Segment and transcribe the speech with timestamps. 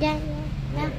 [0.00, 0.18] Ya, ya,
[0.76, 0.92] ya.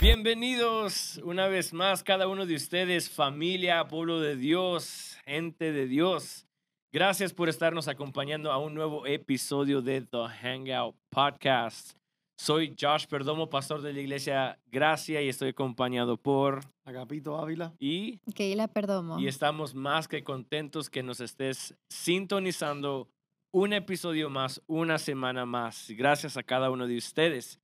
[0.00, 6.46] Bienvenidos una vez más cada uno de ustedes, familia, pueblo de Dios, gente de Dios.
[6.92, 11.92] Gracias por estarnos acompañando a un nuevo episodio de The Hangout Podcast.
[12.38, 17.72] Soy Josh Perdomo, pastor de la iglesia Gracia y estoy acompañado por Agapito Ávila.
[17.78, 19.20] y Keila Perdomo.
[19.20, 23.08] y estamos más que contentos que nos estés sintonizando
[23.52, 25.90] un episodio más, una semana más.
[25.90, 27.60] Gracias a cada uno de ustedes.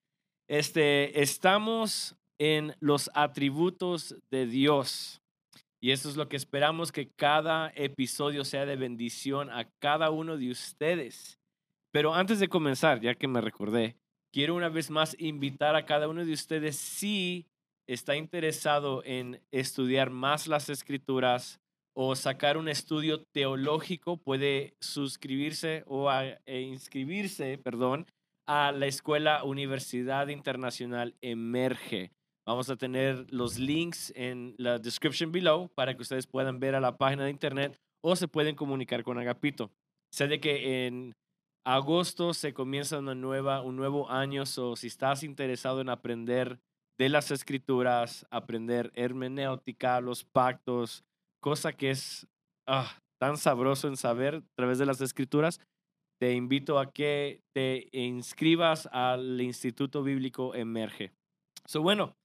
[0.46, 5.22] Este, estamos en los atributos de Dios.
[5.80, 10.36] Y eso es lo que esperamos que cada episodio sea de bendición a cada uno
[10.36, 11.38] de ustedes.
[11.90, 13.96] Pero antes de comenzar, ya que me recordé,
[14.32, 17.46] quiero una vez más invitar a cada uno de ustedes si
[17.86, 21.60] está interesado en estudiar más las escrituras
[22.00, 26.08] o sacar un estudio teológico, puede suscribirse o
[26.46, 28.06] e inscribirse, perdón,
[28.46, 32.12] a la Escuela Universidad Internacional Emerge.
[32.46, 36.80] Vamos a tener los links en la description below para que ustedes puedan ver a
[36.80, 39.72] la página de internet o se pueden comunicar con Agapito.
[40.12, 41.16] Sé de que en
[41.66, 46.60] agosto se comienza una nueva, un nuevo año, so si estás interesado en aprender
[46.96, 51.02] de las escrituras, aprender hermenéutica, los pactos,
[51.40, 52.26] cosa que es
[52.66, 55.60] ah, tan sabroso en saber a través de las escrituras,
[56.20, 61.12] te invito a que te inscribas al Instituto Bíblico Emerge.
[61.64, 62.16] So, bueno,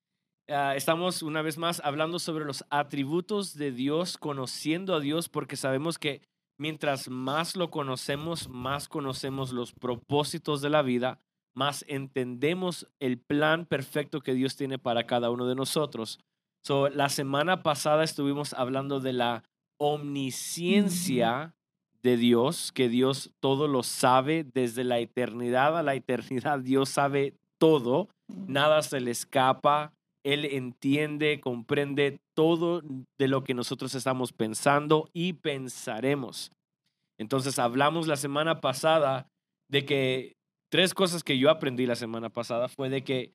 [0.49, 5.57] ah, estamos una vez más hablando sobre los atributos de Dios, conociendo a Dios, porque
[5.57, 6.21] sabemos que
[6.57, 11.19] mientras más lo conocemos, más conocemos los propósitos de la vida,
[11.55, 16.19] más entendemos el plan perfecto que Dios tiene para cada uno de nosotros.
[16.65, 19.43] So, la semana pasada estuvimos hablando de la
[19.77, 21.53] omnisciencia
[22.01, 26.59] de Dios, que Dios todo lo sabe desde la eternidad a la eternidad.
[26.59, 29.93] Dios sabe todo, nada se le escapa.
[30.23, 32.81] Él entiende, comprende todo
[33.17, 36.53] de lo que nosotros estamos pensando y pensaremos.
[37.17, 39.27] Entonces hablamos la semana pasada
[39.69, 40.37] de que
[40.69, 43.33] tres cosas que yo aprendí la semana pasada fue de que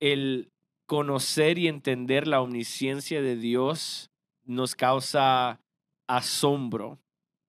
[0.00, 0.50] el
[0.86, 4.10] conocer y entender la omnisciencia de Dios
[4.44, 5.60] nos causa
[6.08, 6.98] asombro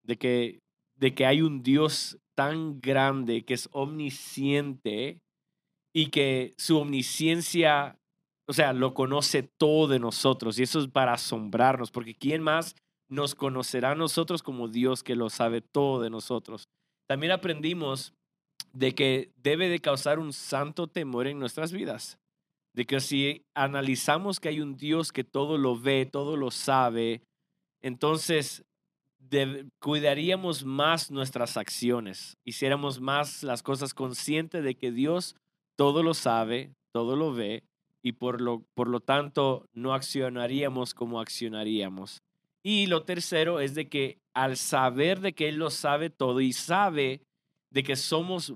[0.03, 0.59] de que,
[0.95, 5.19] de que hay un Dios tan grande que es omnisciente
[5.93, 7.97] y que su omnisciencia,
[8.47, 10.59] o sea, lo conoce todo de nosotros.
[10.59, 12.75] Y eso es para asombrarnos, porque ¿quién más
[13.09, 16.67] nos conocerá a nosotros como Dios que lo sabe todo de nosotros?
[17.07, 18.13] También aprendimos
[18.73, 22.19] de que debe de causar un santo temor en nuestras vidas.
[22.77, 27.23] De que si analizamos que hay un Dios que todo lo ve, todo lo sabe,
[27.81, 28.63] entonces
[29.79, 35.35] cuidaríamos más nuestras acciones, hiciéramos más las cosas conscientes de que Dios
[35.75, 37.63] todo lo sabe, todo lo ve,
[38.03, 42.21] y por lo, por lo tanto no accionaríamos como accionaríamos.
[42.61, 46.53] Y lo tercero es de que al saber de que Él lo sabe todo y
[46.53, 47.21] sabe
[47.71, 48.53] de que somos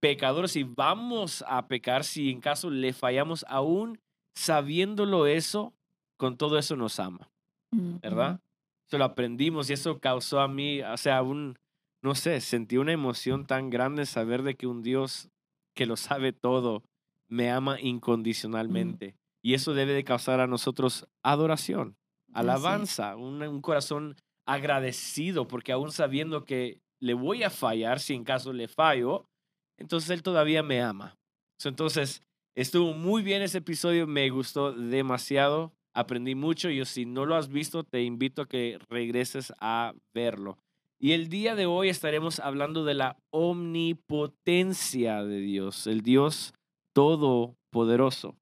[0.00, 3.98] pecadores y vamos a pecar si en caso le fallamos, aún
[4.34, 5.74] sabiéndolo eso,
[6.16, 7.30] con todo eso nos ama.
[7.70, 8.40] ¿verdad?
[8.86, 11.58] Eso lo aprendimos y eso causó a mí, o sea, un,
[12.02, 15.28] no sé, sentí una emoción tan grande saber de que un Dios
[15.74, 16.82] que lo sabe todo
[17.28, 19.14] me ama incondicionalmente.
[19.42, 21.96] Y eso debe de causar a nosotros adoración,
[22.32, 24.16] alabanza, un, un corazón
[24.46, 29.28] agradecido, porque aún sabiendo que le voy a fallar, si en caso le fallo,
[29.78, 31.16] entonces Él todavía me ama.
[31.64, 32.22] Entonces,
[32.54, 36.70] estuvo muy bien ese episodio, me gustó demasiado, aprendí mucho.
[36.70, 40.58] Yo si no lo has visto, te invito a que regreses a verlo.
[41.00, 46.54] Y el día de hoy estaremos hablando de la omnipotencia de Dios, el Dios
[46.92, 48.34] todopoderoso.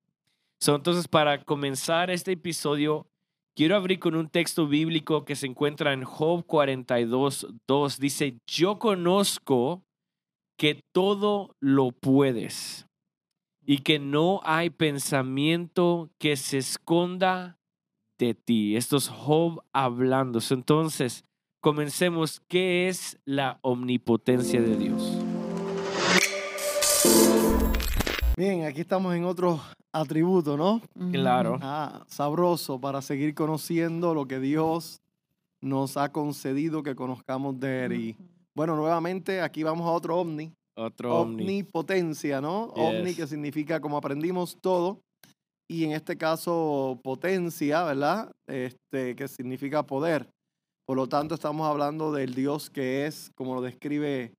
[0.58, 3.06] So, entonces, para comenzar este episodio,
[3.54, 7.98] quiero abrir con un texto bíblico que se encuentra en Job 42, 2.
[7.98, 9.85] Dice, yo conozco
[10.56, 12.86] que todo lo puedes
[13.64, 17.58] y que no hay pensamiento que se esconda
[18.18, 18.76] de ti.
[18.76, 20.38] Esto es Job hablando.
[20.50, 21.24] Entonces,
[21.60, 22.40] comencemos.
[22.48, 25.18] ¿Qué es la omnipotencia de Dios?
[28.36, 29.60] Bien, aquí estamos en otro
[29.92, 30.80] atributo, ¿no?
[31.10, 31.58] Claro.
[31.62, 35.00] Ah, sabroso para seguir conociendo lo que Dios
[35.60, 37.92] nos ha concedido que conozcamos de Él.
[37.94, 38.16] Y
[38.56, 40.52] bueno, nuevamente aquí vamos a otro ovni.
[40.78, 41.42] Otro omni.
[41.42, 42.64] Omnipotencia, ¿no?
[42.74, 43.16] Omni Yes.
[43.16, 45.00] que significa como aprendimos todo.
[45.70, 48.30] Y en este caso, potencia, ¿verdad?
[48.48, 50.28] Este, que significa poder.
[50.86, 54.32] Por lo tanto, estamos hablando del Dios que es, como lo describe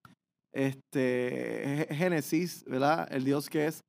[0.54, 3.08] este, Gé- Génesis, ¿verdad?
[3.12, 3.82] El Dios que es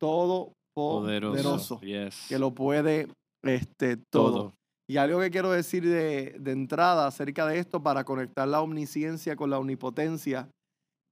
[0.00, 1.80] todopoderoso, Poderoso.
[1.80, 2.26] Yes.
[2.28, 3.08] que lo puede
[3.44, 4.32] este, todo.
[4.32, 4.54] todo.
[4.90, 9.36] Y algo que quiero decir de, de entrada acerca de esto para conectar la omnisciencia
[9.36, 10.48] con la omnipotencia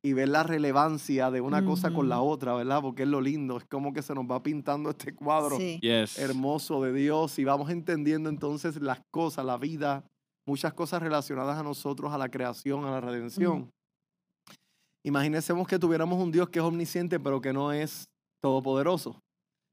[0.03, 2.81] y ver la relevancia de una cosa con la otra, ¿verdad?
[2.81, 5.79] Porque es lo lindo, es como que se nos va pintando este cuadro Sí.
[5.83, 6.19] Yes.
[6.19, 10.05] hermoso de Dios y vamos entendiendo entonces las cosas, la vida,
[10.47, 13.69] muchas cosas relacionadas a nosotros, a la creación, a la redención.
[15.05, 18.07] Imaginésemos que tuviéramos un Dios que es omnisciente pero que no es
[18.43, 19.21] todopoderoso.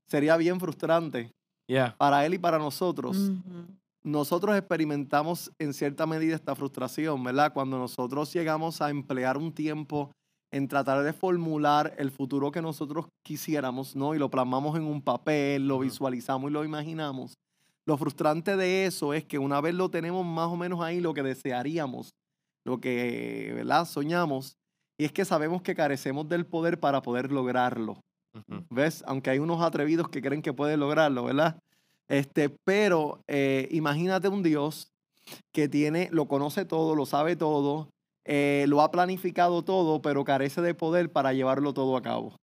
[0.09, 1.31] Sería bien frustrante
[1.69, 1.95] Yeah.
[1.97, 3.31] para Él y para nosotros.
[4.03, 7.53] Nosotros experimentamos en cierta medida esta frustración, ¿verdad?
[7.53, 10.11] Cuando nosotros llegamos a emplear un tiempo
[10.51, 14.13] en tratar de formular el futuro que nosotros quisiéramos, ¿no?
[14.13, 17.33] Y lo plasmamos en un papel, lo visualizamos y lo imaginamos.
[17.85, 21.13] Lo frustrante de eso es que una vez lo tenemos más o menos ahí, lo
[21.13, 22.11] que desearíamos,
[22.65, 23.85] lo que, ¿verdad?
[23.85, 24.57] Soñamos,
[24.97, 27.99] y es que sabemos que carecemos del poder para poder lograrlo.
[28.35, 28.65] Ujú.
[28.69, 29.03] ¿Ves?
[29.07, 31.57] Aunque hay unos atrevidos que creen que pueden lograrlo, ¿verdad?
[32.13, 34.87] Este, pero eh, imagínate un Dios
[35.51, 37.89] que tiene, lo conoce todo, lo sabe todo,
[38.25, 42.35] eh, lo ha planificado todo, pero carece de poder para llevarlo todo a cabo.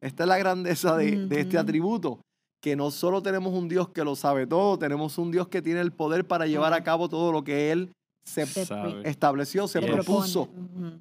[0.00, 2.20] Esta es la grandeza de, de este atributo,
[2.62, 5.80] que no solo tenemos un Dios que lo sabe todo, tenemos un Dios que tiene
[5.80, 7.90] el poder para llevar a cabo todo lo que Él
[8.24, 9.02] se Sabe.
[9.08, 9.90] estableció, se Yes.
[9.90, 10.48] propuso.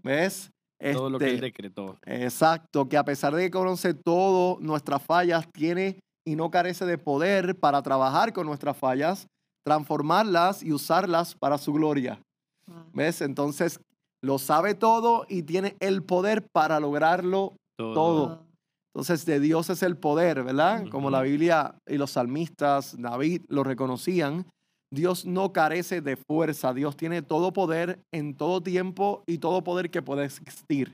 [0.03, 0.49] ¿Ves?
[0.93, 1.99] Todo lo que él Este, decretó.
[2.07, 6.97] Exacto, que a pesar de que conoce todo nuestras fallas, tiene y no carece de
[6.97, 9.27] poder para trabajar con nuestras fallas,
[9.63, 12.21] transformarlas y usarlas para su gloria.
[12.67, 12.85] Ah.
[12.93, 13.21] ¿Ves?
[13.21, 13.79] Entonces,
[14.21, 17.53] lo sabe todo y tiene el poder para lograrlo.
[17.77, 17.93] Todo.
[17.93, 18.51] todo.
[18.93, 20.87] Entonces, de Dios es el poder, ¿verdad?
[20.89, 21.21] Como la.
[21.21, 24.45] Biblia y los salmistas, David, lo reconocían.
[24.93, 26.73] Dios no carece de fuerza.
[26.73, 30.93] Dios tiene todo poder en todo tiempo y todo poder que puede existir.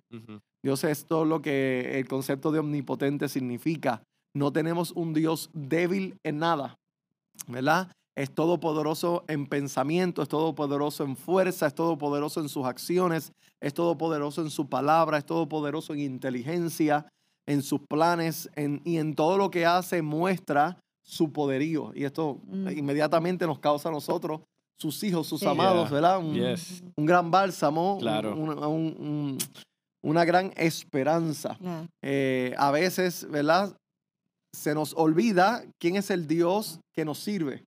[0.63, 4.03] Dios es todo lo que el concepto de omnipotente significa.
[4.37, 6.77] No tenemos un Dios débil en nada,
[7.47, 7.91] ¿verdad?
[8.15, 14.41] Es todopoderoso en pensamiento, es todopoderoso en fuerza, es todopoderoso en sus acciones, es todopoderoso
[14.41, 17.07] en su palabra, es todopoderoso en inteligencia,
[17.47, 21.91] en sus planes en- y en todo lo que hace muestra su poderío.
[21.95, 22.69] Y esto Mm.
[22.77, 24.41] inmediatamente nos causa a nosotros,
[24.77, 25.47] sus hijos, sus Sí.
[25.47, 25.89] amados.
[25.89, 26.19] ¿verdad?
[26.19, 26.83] Un- Yes.
[26.95, 28.35] un gran bálsamo, un- Claro.
[28.35, 29.37] un- un- un-
[30.03, 31.57] una gran esperanza.
[32.03, 33.75] Eh, a veces, ¿verdad?
[34.53, 37.63] Se nos olvida quién es el Dios que nos sirve.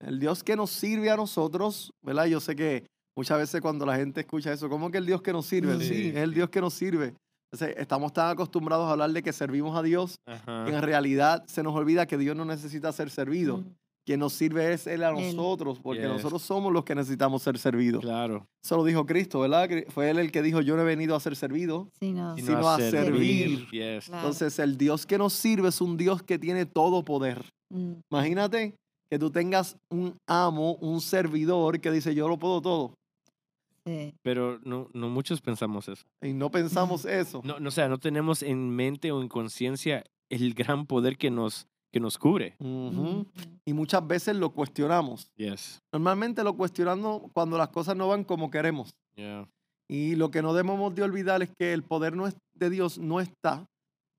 [0.00, 2.26] El Dios que nos sirve a nosotros, ¿verdad?
[2.26, 5.32] Yo sé que muchas veces cuando la gente escucha eso, ¿cómo que el Dios que
[5.32, 5.78] nos sirve?
[5.78, 5.86] Sí.
[5.86, 7.14] Sí, es el Dios que nos sirve.
[7.52, 10.64] Entonces, estamos tan acostumbrados a hablar de que servimos a Dios, Ajá.
[10.66, 13.62] que en realidad se nos olvida que Dios no necesita ser servido.
[14.04, 16.10] Quien nos sirve es Él a nosotros, porque Yes.
[16.10, 18.02] nosotros somos los que necesitamos ser servidos.
[18.02, 18.46] Claro.
[18.62, 19.68] Eso lo dijo Cristo, ¿verdad?
[19.88, 21.88] Fue Él el que dijo, yo no he venido a ser servido.
[21.98, 22.36] Sí, no.
[22.36, 23.66] Y Sino a servir.
[23.70, 24.06] Yes.
[24.06, 24.20] Claro.
[24.20, 27.44] Entonces, el Dios que nos sirve es un Dios que tiene todo poder.
[27.70, 27.92] Mm.
[28.10, 28.74] Imagínate
[29.08, 32.94] que tú tengas un amo, un servidor que dice, yo lo puedo todo.
[33.86, 34.14] Sí.
[34.22, 36.04] Pero no, no muchos pensamos eso.
[36.22, 37.40] Y no pensamos eso.
[37.44, 41.30] No, no, o sea, no tenemos en mente o en conciencia el gran poder que
[41.30, 42.56] nos, que nos cubre.
[42.58, 42.88] Ujú.
[42.88, 43.26] Ujú.
[43.64, 45.30] Y muchas veces lo cuestionamos.
[45.36, 45.80] Yes.
[45.92, 48.92] Normalmente lo cuestionamos cuando las cosas no van como queremos.
[49.14, 49.48] Yeah.
[49.88, 52.98] Y lo que no debemos de olvidar es que el poder no es- de Dios
[52.98, 53.64] no está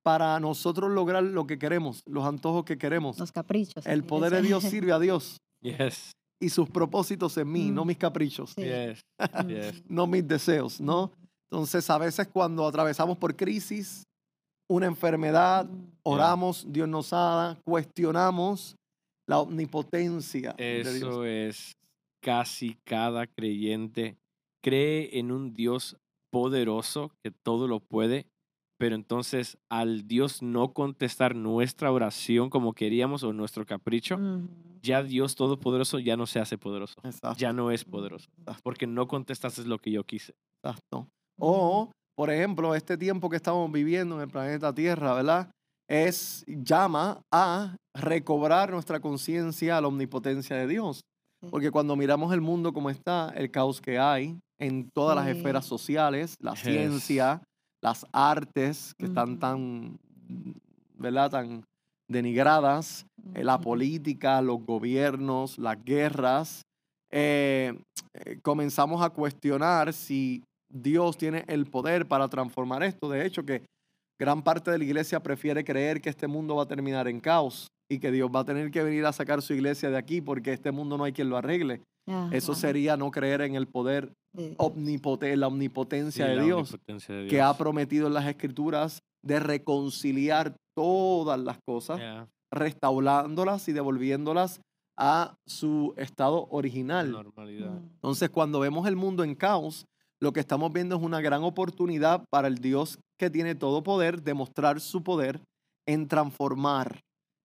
[0.03, 3.19] para nosotros lograr lo que queremos, los antojos que queremos.
[3.19, 3.85] Los caprichos.
[3.85, 6.11] El poder de Dios sirve a Dios Yes.
[6.39, 7.87] y sus propósitos en mí, no Mm.
[7.87, 8.61] mis caprichos, Sí.
[8.63, 9.01] Yes.
[9.19, 9.19] Mm.
[9.49, 9.83] Yes.
[9.89, 11.11] no mis deseos, ¿no?
[11.51, 14.03] Entonces, a veces cuando atravesamos por crisis,
[14.69, 15.87] una enfermedad, Mm.
[16.03, 18.75] oramos, Dios nos da, cuestionamos
[19.27, 20.95] la omnipotencia de Dios.
[20.95, 21.75] Eso es
[22.23, 24.17] casi cada creyente
[24.63, 25.97] cree en un Dios
[26.31, 28.25] poderoso que todo lo puede,
[28.79, 34.17] pero entonces al Dios no contestar nuestra oración como queríamos o nuestro capricho,
[34.81, 38.61] ya Dios todopoderoso ya no se hace poderoso, Exacto, ya no es poderoso, Exacto.
[38.63, 40.33] porque no contestaste lo que yo quise.
[40.63, 41.07] exacto.
[41.39, 45.49] O, por ejemplo, este tiempo que estamos viviendo en el planeta Tierra, ¿verdad?
[45.87, 51.01] Es, llama a recobrar nuestra conciencia a la omnipotencia de Dios.
[51.41, 51.49] Sí.
[51.51, 55.65] Porque cuando miramos el mundo como está, el caos que hay en todas las esferas
[55.65, 56.61] sociales, la Yes.
[56.61, 57.41] ciencia,
[57.83, 59.99] las artes que están tan,
[60.97, 61.29] ¿verdad?
[61.29, 61.63] Tan
[62.09, 66.61] denigradas, eh, la política, los gobiernos, las guerras,
[67.11, 67.77] eh,
[68.13, 73.09] eh, comenzamos a cuestionar si Dios tiene el poder para transformar esto.
[73.09, 73.63] De hecho, que
[74.19, 77.67] gran parte de la iglesia prefiere creer que este mundo va a terminar en caos
[77.91, 80.53] y que Dios va a tener que venir a sacar su iglesia de aquí porque
[80.53, 81.81] este mundo no hay quien lo arregle.
[82.31, 84.53] Eso sería no creer en el poder Sí.
[84.57, 87.57] omnipote- la omnipotencia Sí, de la Dios, omnipotencia de que ha Dios.
[87.57, 94.61] prometido en las escrituras de reconciliar todas las cosas, Yeah, restaurándolas y devolviéndolas
[94.97, 97.11] a su estado original.
[97.11, 97.71] normalidad.
[97.71, 97.89] Mm.
[97.95, 99.85] Entonces, cuando vemos el mundo en caos,
[100.21, 104.23] lo que estamos viendo es una gran oportunidad para el Dios que tiene todo poder,
[104.23, 105.41] demostrar su poder
[105.87, 107.01] en transformar,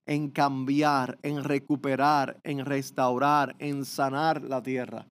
[0.07, 5.07] en cambiar, en recuperar, en restaurar, en sanar la tierra.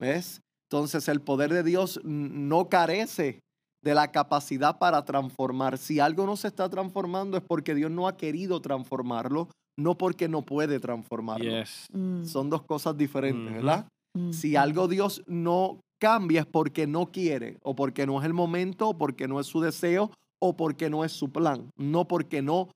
[0.00, 0.40] ¿Ves?
[0.70, 3.40] Entonces, el poder de Dios no carece
[3.82, 5.78] de la capacidad para transformar.
[5.78, 9.48] Si algo no se está transformando es porque Dios no ha querido transformarlo,
[9.78, 11.50] no porque no puede transformarlo.
[11.50, 11.86] Yes.
[11.92, 12.24] Mm.
[12.24, 13.54] Son dos cosas diferentes.
[13.54, 13.88] ¿verdad?
[14.14, 14.32] Mm.
[14.32, 18.90] Si algo Dios no cambia es porque no quiere, o porque no es el momento,
[18.90, 22.68] o porque no es su deseo, o porque no es su plan, no porque no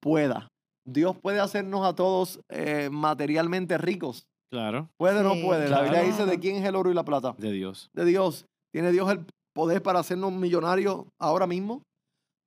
[0.00, 0.48] pueda.
[0.86, 4.26] Dios puede hacernos a todos eh, materialmente ricos.
[4.50, 5.68] Claro, ¿Puede o no puede?
[5.68, 6.06] La Biblia claro.
[6.06, 7.34] dice de quién es el oro y la plata.
[7.38, 7.90] de Dios.
[7.92, 8.46] De Dios.
[8.72, 11.82] ¿Tiene Dios el poder para hacernos millonarios ahora mismo?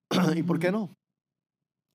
[0.35, 0.89] ¿Y por qué no?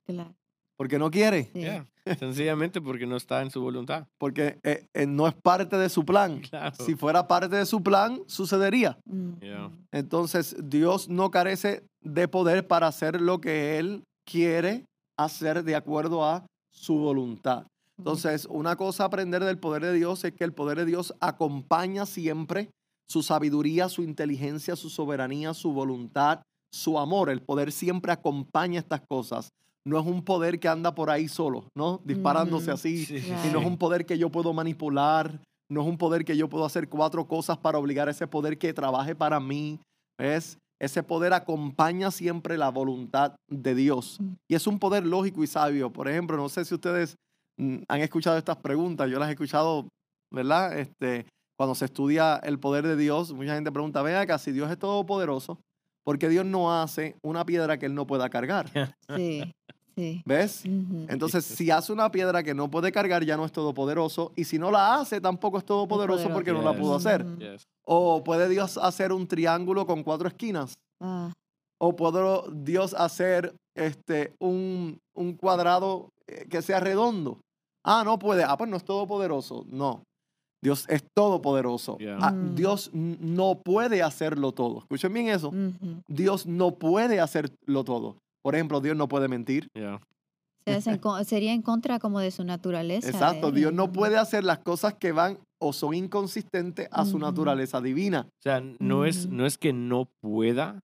[0.06, 0.34] Claro.
[0.76, 1.50] Porque no quiere.
[1.54, 1.86] Yeah.
[2.18, 4.06] Sencillamente porque no está en su voluntad.
[4.18, 6.40] Porque eh, eh, no es parte de su plan.
[6.40, 6.74] Claro.
[6.84, 8.98] Si fuera parte de su plan, sucedería.
[9.04, 9.34] Mm.
[9.40, 9.70] Yeah.
[9.92, 14.84] Entonces, Dios no carece de poder para hacer lo que Él quiere
[15.16, 17.66] hacer de acuerdo a su voluntad.
[17.98, 21.14] Entonces, una cosa a aprender del poder de Dios es que el poder de Dios
[21.20, 22.70] acompaña siempre
[23.08, 27.30] su sabiduría, su inteligencia, su soberanía, su voluntad, su amor.
[27.30, 29.50] El poder siempre acompaña estas cosas.
[29.86, 32.00] No es un poder que anda por ahí solo, ¿no?
[32.04, 33.04] Disparándose así.
[33.04, 36.36] Sí, Y no es un poder que yo puedo manipular, no es un poder que
[36.36, 39.80] yo puedo hacer cuatro cosas para obligar a ese poder que trabaje para mí.
[40.20, 40.58] ¿Ves?
[40.80, 44.18] Ese poder acompaña siempre la voluntad de Dios.
[44.20, 44.32] Mm.
[44.50, 45.92] Y es un poder lógico y sabio.
[45.92, 47.16] Por ejemplo, no sé si ustedes
[47.58, 49.10] mm, han escuchado estas preguntas.
[49.10, 49.88] Yo las he escuchado,
[50.32, 50.78] ¿verdad?
[50.78, 54.70] Este, cuando se estudia el poder de Dios, mucha gente pregunta, ven acá, si Dios
[54.70, 55.60] es todopoderoso,
[56.04, 58.66] ¿por qué Dios no hace una piedra que Él no pueda cargar?
[59.16, 59.52] Sí.
[59.96, 60.22] Sí.
[60.24, 60.64] ¿Ves?
[60.64, 64.32] Entonces, si hace una piedra que no puede cargar, ya no es todopoderoso.
[64.36, 66.34] Y si no la hace, tampoco es todopoderoso poderoso.
[66.34, 67.24] porque no la pudo hacer.
[67.84, 70.74] O puede Dios hacer un triángulo con cuatro esquinas.
[71.02, 71.32] Ah,
[71.80, 77.40] O puede Dios hacer este, un, un cuadrado eh, que sea redondo.
[77.84, 78.44] Ah, no puede.
[78.44, 79.64] Ah, pues no es todopoderoso.
[79.68, 80.04] No.
[80.62, 81.98] Dios es todopoderoso.
[81.98, 82.18] Yeah.
[82.20, 82.54] Ah, Mm.
[82.54, 84.78] Dios no puede hacerlo todo.
[84.78, 85.52] Escuchen bien eso.
[86.06, 88.16] Dios no puede hacerlo todo.
[88.42, 89.68] Por ejemplo, Dios no puede mentir.
[89.74, 90.00] Yeah.
[91.24, 93.08] Sería en contra como de su naturaleza.
[93.08, 97.80] Exacto, Dios no puede hacer las cosas que van o son inconsistentes a su naturaleza
[97.80, 98.26] divina.
[98.28, 99.34] O sea, no es, Ujú.
[99.34, 100.80] no es que no pueda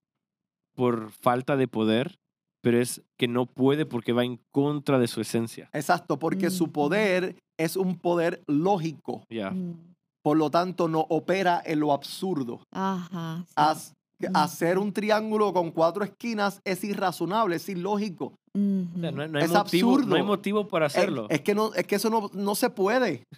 [0.76, 2.14] por falta de poder,
[2.62, 5.68] pero es que no puede porque va en contra de su esencia.
[5.72, 9.50] Exacto, porque su poder es un poder lógico, Ya.
[9.50, 9.94] Mm.
[10.22, 12.62] por lo tanto no opera en lo absurdo.
[12.72, 13.44] Ajá.
[13.48, 13.54] sí.
[13.56, 14.32] Haz- Ujú.
[14.34, 18.34] Hacer un triángulo con cuatro esquinas es irrazonable, es ilógico.
[18.54, 18.86] Ujú.
[18.96, 20.24] O sea, no, no hay Es motivo, no hay absurdo.
[20.24, 21.26] motivo para hacerlo.
[21.30, 23.22] es que, no, es que eso no, no se puede.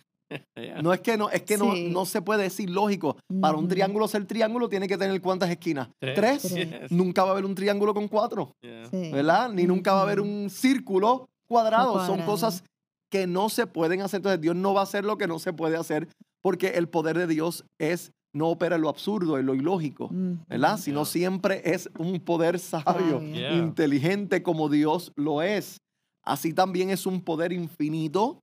[0.81, 1.89] No es que no, es que no, Sí.
[1.91, 3.17] no se puede, es ilógico.
[3.41, 5.89] Para un triángulo ser triángulo tiene que tener cuántas esquinas?
[6.01, 6.15] Tres.
[6.15, 6.55] Tres.
[6.55, 6.93] Yes.
[6.93, 8.53] Nunca va a haber un triángulo con cuatro.
[8.63, 8.85] Yeah.
[8.87, 9.11] Sí.
[9.11, 9.51] ¿verdad?
[9.51, 11.95] Ni nunca va a haber un círculo cuadrado.
[11.99, 12.31] Son cuadrado.
[12.31, 12.63] cosas
[13.11, 14.19] que no se pueden hacer.
[14.19, 16.07] Entonces Dios no va a hacer lo que no se puede hacer
[16.45, 20.39] porque el poder de Dios es no opera en lo absurdo, en lo ilógico, Ujú.
[20.49, 20.79] ¿verdad?
[20.79, 23.21] Sino siempre es un poder sabio.
[23.21, 23.57] Yeah.
[23.57, 25.79] inteligente como Dios lo es.
[26.25, 28.41] Así también es un poder infinito.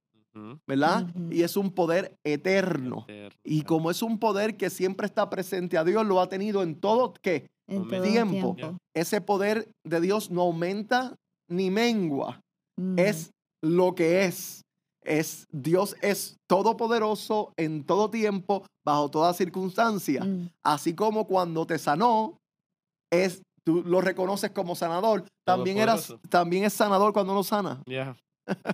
[0.67, 1.07] ¿verdad?
[1.31, 3.05] Y es un poder eterno.
[3.07, 3.35] Eterno.
[3.43, 6.75] Y como es un poder que siempre está presente a Dios, lo ha tenido en
[6.75, 7.47] todo, ¿qué?
[7.67, 8.55] En Tiempo.
[8.95, 11.15] Ese poder de Dios no aumenta
[11.49, 12.39] ni mengua.
[12.97, 13.31] Es
[13.63, 14.61] lo que es.
[15.07, 20.23] Es Dios es todopoderoso en todo tiempo, bajo toda circunstancia.
[20.23, 20.49] Mm.
[20.63, 22.37] Así como cuando te sanó,
[23.11, 25.25] es tú lo reconoces como sanador.
[25.45, 27.81] También eras, también es sanador cuando no sana.
[27.85, 28.15] Yeah.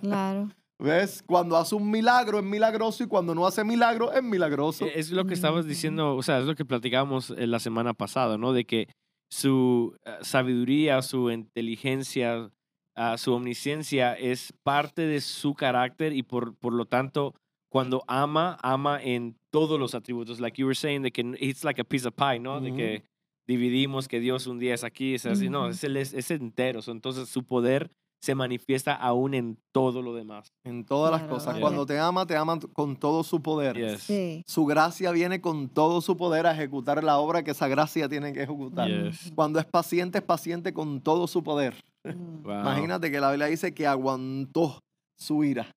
[0.01, 0.49] Claro.
[0.79, 1.23] ¿Ves?
[1.25, 4.85] Cuando hace un milagro es milagroso y cuando no hace milagro es milagroso.
[4.85, 8.37] Es lo que estabas diciendo, o sea, es lo que platicábamos eh, la semana pasada,
[8.37, 8.53] ¿no?
[8.53, 8.87] De que
[9.31, 12.51] su eh, sabiduría, su inteligencia,
[12.95, 17.33] ah, su omnisciencia es parte de su carácter y por, por lo tanto,
[17.69, 20.39] cuando ama, ama en todos los atributos.
[20.39, 22.61] Like you were saying, de que it's like a piece of pie, ¿no?
[22.61, 22.77] De Ujú.
[22.77, 23.03] que
[23.47, 25.49] dividimos que Dios un día es aquí, es así.
[25.49, 26.81] No, es, el- es, es entero.
[26.81, 30.53] So, Entonces, su poder se manifiesta aún en todo lo demás.
[30.63, 31.59] En todas las cosas.
[31.59, 33.75] Cuando te ama, te ama con todo su poder.
[33.75, 34.03] Yes.
[34.03, 34.43] Sí.
[34.47, 38.31] Su gracia viene con todo su poder a ejecutar la obra que esa gracia tiene
[38.31, 38.87] que ejecutar.
[38.87, 39.33] Yes.
[39.35, 41.75] Cuando es paciente, es paciente con todo su poder.
[42.05, 42.43] Mm.
[42.43, 42.61] Wow.
[42.61, 44.79] Imagínate que la Biblia dice que aguantó
[45.17, 45.71] su ira.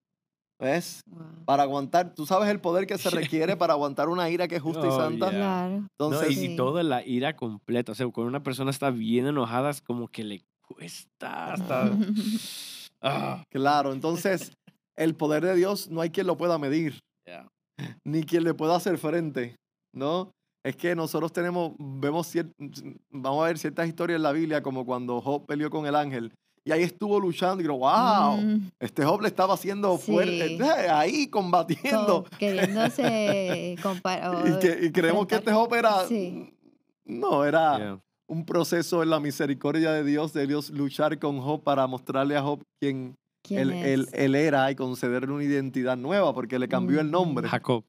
[0.61, 1.03] ¿Ves?
[1.07, 1.45] Wow.
[1.45, 4.63] Para aguantar, tú sabes el poder que se requiere para aguantar una ira que es
[4.63, 5.31] justa y Oh, santa.
[5.31, 5.39] yeah.
[5.39, 5.71] Claro.
[5.81, 6.45] No, Entonces, y, Sí.
[6.53, 7.93] y toda la ira completa.
[7.93, 11.91] O sea, cuando una persona está bien enojada, es como que le cuesta hasta.
[13.03, 14.53] Ah, claro, entonces
[14.97, 17.47] el poder de Dios no hay quien lo pueda medir, yeah.
[18.05, 19.55] ni quien le pueda hacer frente,
[19.95, 20.31] ¿no?
[20.67, 22.53] Es que nosotros tenemos, vemos, cier-
[23.11, 26.33] vamos a ver ciertas historias en la Biblia, como cuando Job peleó con el ángel,
[26.65, 30.59] y ahí estuvo luchando, y digo, wow, Mm, este Job le estaba haciendo fuerte, Sí.
[30.61, 32.25] eh, ahí combatiendo.
[32.25, 34.45] co- queriéndose comparar.
[34.49, 36.53] y, que, y creemos que este Job era, Sí.
[37.05, 37.99] no, era Yeah.
[38.29, 42.43] un proceso en la misericordia de Dios, de Dios luchar con Job para mostrarle a
[42.43, 46.99] Job quién, ¿Quién él, él- él era y concederle una identidad nueva porque le cambió
[47.01, 47.13] el Ujú.
[47.25, 47.49] nombre.
[47.49, 47.85] Jacob.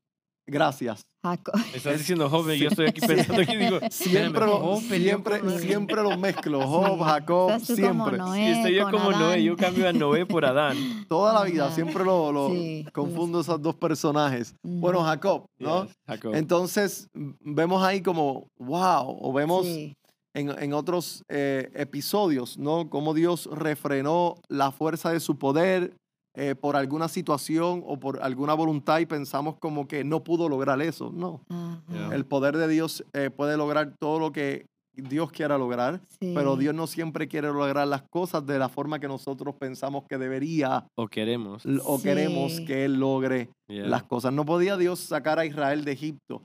[0.48, 1.02] Gracias.
[1.24, 1.56] Jacob.
[1.72, 5.10] Me estás diciendo Job, y yo estoy aquí pensando aquí digo, Siempre, lo, Job peleó
[5.10, 6.66] siempre, siempre lo mezclo.
[6.66, 7.00] Job.
[7.04, 8.18] Jacob, Estás tú como siempre.
[8.18, 8.38] Noé.
[8.54, 9.40] Sí, estoy yo con como Noé, Adán.
[9.42, 10.78] yo cambio a Noé por Adán.
[11.10, 11.76] Toda la vida Ajá.
[11.76, 14.56] siempre lo, lo Sí, confundo esos dos personajes.
[14.64, 15.02] Bueno.
[15.04, 15.86] Jacob, ¿no?
[15.86, 16.36] Yes, Jacob.
[16.36, 19.96] Entonces vemos ahí como, wow, o vemos Sí.
[20.34, 22.90] en, en otros eh, episodios, ¿no?
[22.90, 25.94] Cómo Dios refrenó la fuerza de su poder
[26.40, 30.80] eh, por alguna situación o por alguna voluntad y pensamos como que no pudo lograr
[30.82, 31.12] eso.
[31.12, 31.42] No.
[31.90, 32.16] Yeah.
[32.16, 36.56] el poder de Dios eh, puede lograr todo lo que Dios quiera lograr, pero.
[36.58, 40.88] Dios no siempre quiere lograr las cosas de la forma que nosotros pensamos que debería
[40.96, 41.64] O queremos.
[41.86, 43.86] o queremos que Él logre Yeah.
[43.88, 44.32] las cosas.
[44.34, 46.42] No podía Dios sacar a Israel de Egipto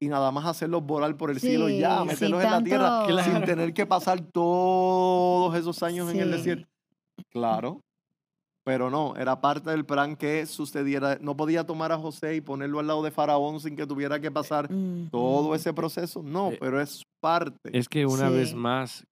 [0.00, 3.32] y nada más hacerlos volar por el cielo y ya, meterlos en la tierra Claro.
[3.32, 6.66] sin tener que pasar todos esos años en el desierto.
[7.30, 7.80] Claro,
[8.66, 11.18] pero no, era parte del plan que sucediera.
[11.20, 14.32] No podía tomar a José y ponerlo al lado de Faraón sin que tuviera que
[14.32, 15.06] pasar Ujú.
[15.12, 16.20] todo ese proceso.
[16.20, 17.70] No, Eh, pero es parte.
[17.72, 19.06] Es que una vez más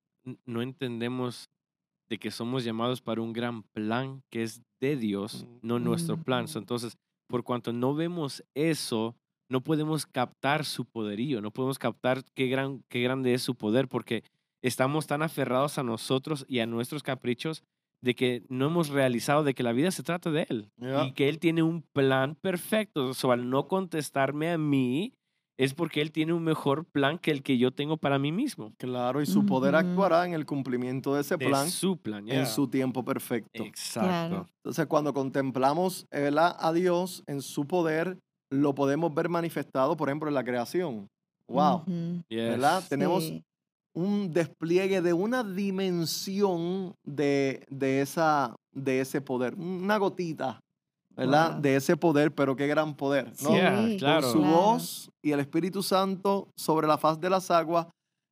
[0.45, 1.45] no entendemos
[2.09, 6.49] de que somos llamados para un gran plan que es de Dios, no nuestro plan.
[6.49, 6.63] So, Ujú.
[6.63, 6.97] Entonces,
[7.29, 9.15] por cuanto no vemos eso,
[9.49, 13.87] no podemos captar su poderío, no podemos captar qué, gran, qué grande es su poder,
[13.87, 14.25] porque
[14.61, 17.63] estamos tan aferrados a nosotros y a nuestros caprichos
[18.01, 21.05] de que no hemos realizado de que la vida se trata de Él Ya.
[21.05, 23.13] y que Él tiene un plan perfecto.
[23.13, 25.13] So, al no contestarme a mí,
[25.57, 28.73] es porque Él tiene un mejor plan que el que yo tengo para mí mismo.
[28.77, 32.35] Claro, y su poder actuará en el cumplimiento de ese de plan su plan, en
[32.35, 32.45] yeah.
[32.45, 33.63] su tiempo perfecto.
[33.63, 34.47] Exacto.
[34.63, 36.55] Entonces, cuando contemplamos ¿verdad?
[36.59, 38.17] a Dios en su poder,
[38.51, 41.07] lo podemos ver manifestado, por ejemplo, en la creación.
[41.47, 41.83] Wow.
[42.29, 42.83] ¿Verdad?
[42.89, 43.43] Tenemos Sí.
[43.95, 50.59] Un despliegue de una dimensión de, de, esa, de ese poder, una gotita,
[51.15, 51.53] ¿verdad?
[51.53, 51.61] Wow.
[51.61, 53.49] De ese poder, pero qué gran poder, ¿no?
[53.49, 54.39] Sí, Yeah, Con su claro.
[54.41, 57.87] voz y el Espíritu Santo sobre la faz de las aguas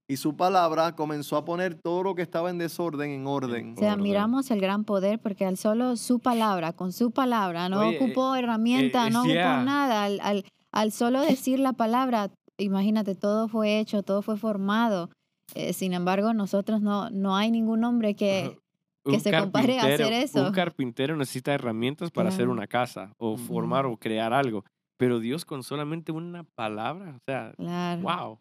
[0.06, 3.76] y su palabra comenzó a poner todo lo que estaba en desorden en orden.
[3.78, 7.80] O sea, miramos el gran poder porque al solo su palabra, con su palabra, no
[7.80, 9.64] Oye, ocupó herramienta, eh, no ocupó yeah.
[9.64, 10.04] nada.
[10.04, 15.10] Al, al, al solo decir la palabra, imagínate, todo fue hecho, todo fue formado.
[15.56, 18.58] Eh, sin embargo, nosotros no, no hay ningún hombre que...
[19.06, 20.48] que se compare a hacer eso.
[20.48, 24.64] Un carpintero necesita herramientas para hacer una casa o formar o crear algo.
[24.98, 28.02] Pero Dios con solamente una palabra, o sea, Claro.
[28.02, 28.40] wow.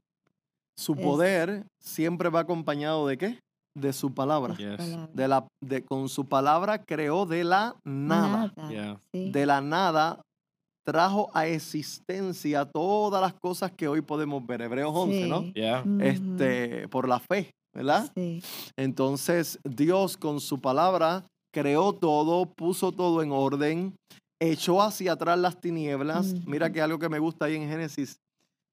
[0.77, 3.38] Su Es- poder siempre va acompañado de qué?
[3.75, 4.55] De su palabra.
[4.57, 4.79] Yes.
[5.15, 8.53] De la, de, con su palabra creó de la nada.
[8.57, 9.01] Nada, Yeah.
[9.12, 9.31] sí.
[9.33, 10.21] De la nada
[10.85, 14.62] trajo a existencia todas las cosas que hoy podemos ver.
[14.62, 15.45] Hebreos 11, ¿no?
[16.01, 18.11] Este, por la fe, ¿verdad?
[18.14, 18.42] Sí.
[18.77, 23.95] Entonces Dios con su palabra creó todo, puso todo en orden,
[24.40, 26.35] echó hacia atrás las tinieblas.
[26.47, 28.18] Mira que algo que me gusta ahí en Génesis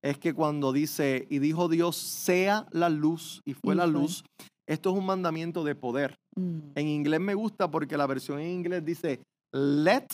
[0.01, 4.23] es que cuando dice, y dijo Dios, sea la luz, y fue la luz,
[4.67, 6.15] esto es un mandamiento de poder.
[6.35, 6.59] Mm.
[6.75, 9.19] En inglés me gusta porque la versión en inglés dice,
[9.51, 10.07] let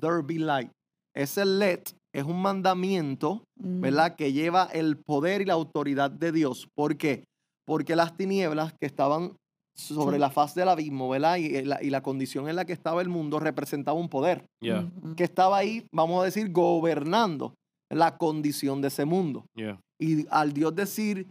[0.00, 0.70] there be light.
[1.14, 1.82] Ese let
[2.14, 3.80] es un mandamiento Mm.
[3.82, 4.16] ¿verdad?
[4.16, 6.66] Que lleva el poder y la autoridad de Dios.
[6.74, 7.24] ¿Por qué?
[7.66, 9.36] Porque las tinieblas que estaban
[9.76, 10.20] sobre Sí.
[10.20, 11.36] la faz del abismo, ¿verdad?
[11.36, 14.90] Y la, y la condición en la que estaba el mundo representaba un poder Yeah.
[15.02, 15.14] Ujú.
[15.14, 17.54] que estaba ahí, vamos a decir, gobernando
[17.92, 19.44] la condición de ese mundo.
[19.54, 19.78] Yeah.
[20.00, 21.28] Y al Dios decir,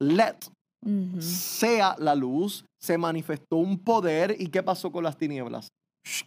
[0.00, 0.36] let
[0.84, 1.20] Ujú.
[1.20, 4.34] sea la luz, se manifestó un poder.
[4.38, 5.68] ¿Y qué pasó con las tinieblas?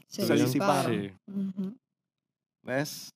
[0.07, 0.91] Se se disiparon.
[1.01, 1.11] Sí.
[1.31, 1.73] Ujú.
[2.63, 3.09] ¿Ves?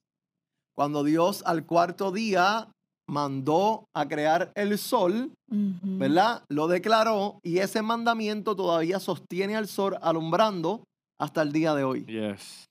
[0.75, 2.69] Cuando Dios al cuarto día
[3.09, 5.97] mandó a crear el sol, Ujú.
[5.97, 6.43] ¿verdad?
[6.49, 10.83] Lo declaró y ese mandamiento todavía sostiene al sol alumbrando
[11.19, 12.05] hasta el día de hoy.
[12.05, 12.65] Yes.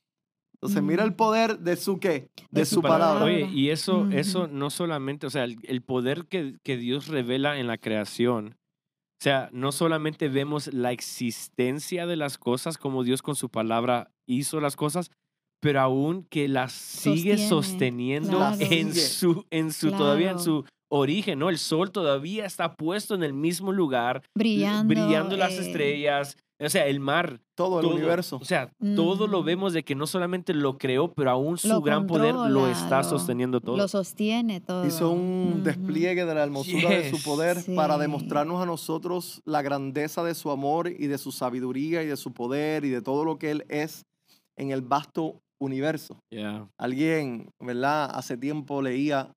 [0.55, 1.17] Entonces, mira el Mm.
[1.17, 2.29] poder de su qué?
[2.51, 3.21] De, De su su palabra.
[3.21, 3.25] palabra.
[3.27, 7.59] Oye, y eso, eso no solamente, o sea, el, el poder que, que Dios revela
[7.59, 8.57] en la creación,
[9.19, 14.11] o sea, no solamente vemos la existencia de las cosas, como Dios con su palabra
[14.29, 15.11] hizo las cosas,
[15.61, 18.57] pero aún que las sigue Sostiene, sosteniendo claro.
[18.61, 20.45] en su, en su, todavía en Claro.
[20.45, 21.51] su origen, ¿no?
[21.51, 24.89] El sol todavía está puesto en el mismo lugar, brillando.
[24.95, 28.39] brillando las eh, estrellas, o sea, el mar, Todo el todo, universo.
[28.41, 31.81] O sea, todo lo vemos de que no solamente lo creó, pero aún su Lo
[31.83, 33.77] gran poder lo controla, está lo- sosteniendo todo.
[33.77, 34.87] Lo sostiene todo.
[34.87, 35.63] Hizo un Ujú.
[35.65, 37.25] despliegue de la hermosura de su Yes.
[37.25, 38.01] poder para Sí.
[38.03, 42.33] demostrarnos a nosotros la grandeza de su amor y de su sabiduría y de su
[42.33, 44.05] poder y de todo lo que Él es
[44.57, 46.19] en el vasto universo.
[46.31, 46.69] Yeah.
[46.79, 48.11] Alguien, ¿verdad?
[48.13, 49.33] Hace tiempo leía,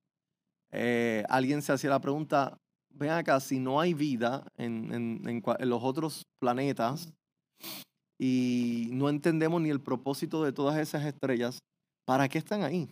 [0.72, 2.58] eh, alguien se hacía la pregunta,
[2.94, 7.14] ven acá, si no hay vida en, en- en cua- en los otros planetas
[8.20, 11.60] y no entendemos ni el propósito de todas esas estrellas,
[12.06, 12.90] ¿para qué están ahí?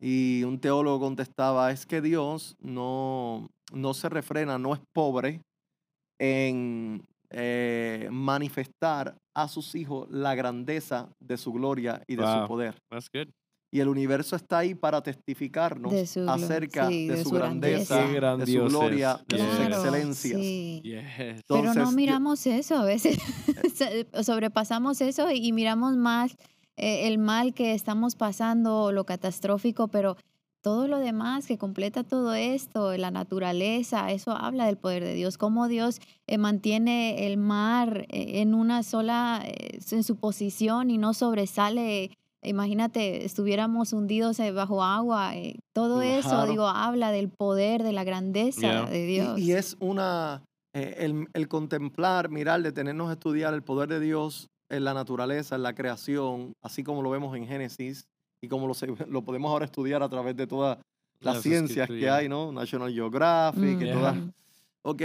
[0.00, 5.40] Y un teólogo contestaba, es que Dios no, no se refrena, no es pobre
[6.20, 12.42] en eh, manifestar a sus hijos la grandeza de su gloria y de Wow.
[12.42, 12.74] su poder.
[12.90, 13.28] That's good.
[13.72, 17.30] Y el universo está ahí para testificarnos De su glo- acerca sí, de, de su
[17.30, 19.26] su grandeza, Qué de su gloria, es.
[19.26, 19.66] de sus Yes.
[19.66, 20.40] excelencias.
[20.40, 20.80] sí.
[20.84, 21.40] Yes.
[21.48, 23.18] Pero no yo- miramos eso a veces.
[24.22, 26.36] Sobrepasamos eso y miramos más
[26.76, 30.16] eh, el mal que estamos pasando, lo catastrófico, pero
[30.64, 35.36] todo lo demás que completa todo esto, la naturaleza, eso habla del poder de Dios,
[35.36, 40.96] cómo Dios eh, mantiene el mar eh, en una sola, eh, en su posición y
[40.96, 42.12] no sobresale.
[42.42, 45.32] Imagínate, estuviéramos hundidos eh, bajo agua.
[45.74, 48.86] todo eso, digo, habla del poder, de la grandeza Yeah.
[48.86, 49.38] de y- Dios.
[49.38, 54.48] Y, es una, eh, el, el contemplar, mirar, detenernos a estudiar el poder de Dios
[54.70, 58.06] en la naturaleza, en la creación, así como lo vemos en Génesis
[58.44, 58.74] y como lo,
[59.08, 60.78] lo podemos ahora estudiar a través de todas
[61.20, 62.52] las Las ciencias que hay, ¿no?
[62.52, 63.92] National Geographic, y Ujú.
[63.98, 64.16] todas.
[64.86, 65.00] Ok,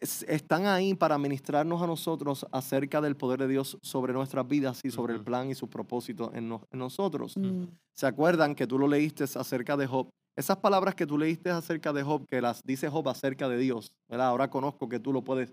[0.00, 4.80] es- están ahí para ministrarnos a nosotros acerca del poder de Dios sobre nuestras vidas
[4.82, 7.36] y sobre el plan y su propósito en, nos- en nosotros.
[7.36, 7.64] Mm.
[7.92, 10.08] ¿Se acuerdan que tú lo leíste acerca de Job?
[10.36, 13.92] Esas palabras que tú leíste acerca de Job, que las dice Job acerca de Dios,
[14.08, 14.28] ¿verdad?
[14.28, 15.52] Ahora conozco que tú lo puedes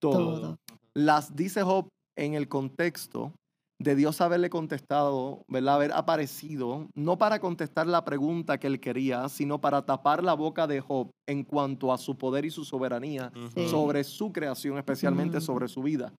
[0.00, 0.40] todo.
[0.40, 0.58] Todo.
[0.94, 3.32] Las dice Job en el contexto
[3.80, 5.76] de Dios haberle contestado, ¿verdad?
[5.76, 10.66] Haber aparecido, no para contestar la pregunta que él quería, sino para tapar la boca
[10.66, 13.32] de Job en cuanto a su poder y su soberanía
[13.68, 16.12] sobre su creación, especialmente sobre su vida.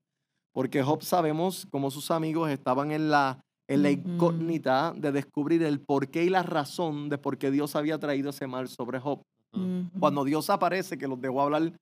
[0.54, 5.82] Porque Job sabemos, como sus amigos estaban en la, en la incógnita de descubrir el
[5.82, 9.22] porqué y la razón de por qué Dios había traído ese mal sobre Job.
[10.00, 11.74] Cuando Dios aparece, que los dejó hablar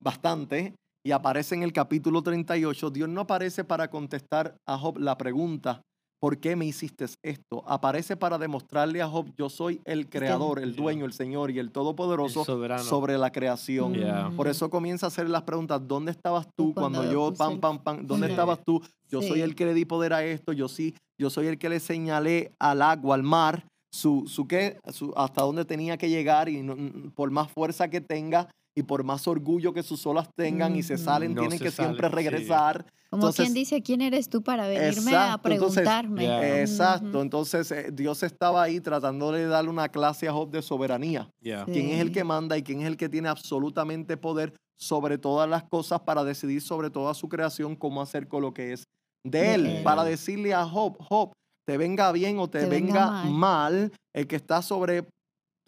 [0.00, 0.74] bastante,
[1.08, 5.80] y aparece en el capítulo 38, Dios no aparece para contestar a Job la pregunta,
[6.20, 7.64] ¿por qué me hiciste esto?
[7.66, 11.70] Aparece para demostrarle a Job, yo soy el creador, el dueño, el Señor y el
[11.72, 13.94] todopoderoso El sobre la creación.
[13.94, 14.30] Yeah.
[14.36, 17.78] Por eso comienza a hacer las preguntas, ¿dónde estabas tú cuando cuando yo, pam, pam,
[17.78, 18.32] pam, ¿dónde Sí.
[18.32, 18.82] estabas tú?
[19.08, 21.70] Yo soy el que le di poder a esto, yo sí, yo soy el que
[21.70, 26.50] le señalé al agua, al mar, su, su qué, su- hasta dónde tenía que llegar
[26.50, 26.76] y no-
[27.14, 30.96] por más fuerza que tenga y por más orgullo que sus olas tengan y se
[30.96, 32.14] salen, No tienen se que siempre sí.
[32.14, 32.86] regresar.
[33.10, 36.22] Como Entonces- quien dice, ¿quién eres tú para venirme a Exacto, entonces, preguntarme?
[36.22, 36.60] Yeah.
[36.60, 41.28] Exacto, entonces eh, Dios estaba ahí tratándole de darle una clase a Job de soberanía.
[41.40, 41.64] Yeah.
[41.66, 41.72] Sí.
[41.72, 45.48] quién es el que manda y quién es el que tiene absolutamente poder sobre todas
[45.48, 48.84] las cosas para decidir sobre toda su creación cómo hacer con lo que es
[49.24, 51.32] de él, para decirle a Job, Job,
[51.66, 53.30] te venga bien o te, Te venga venga, mal.
[53.32, 53.92] mal.
[54.14, 55.04] el que está sobre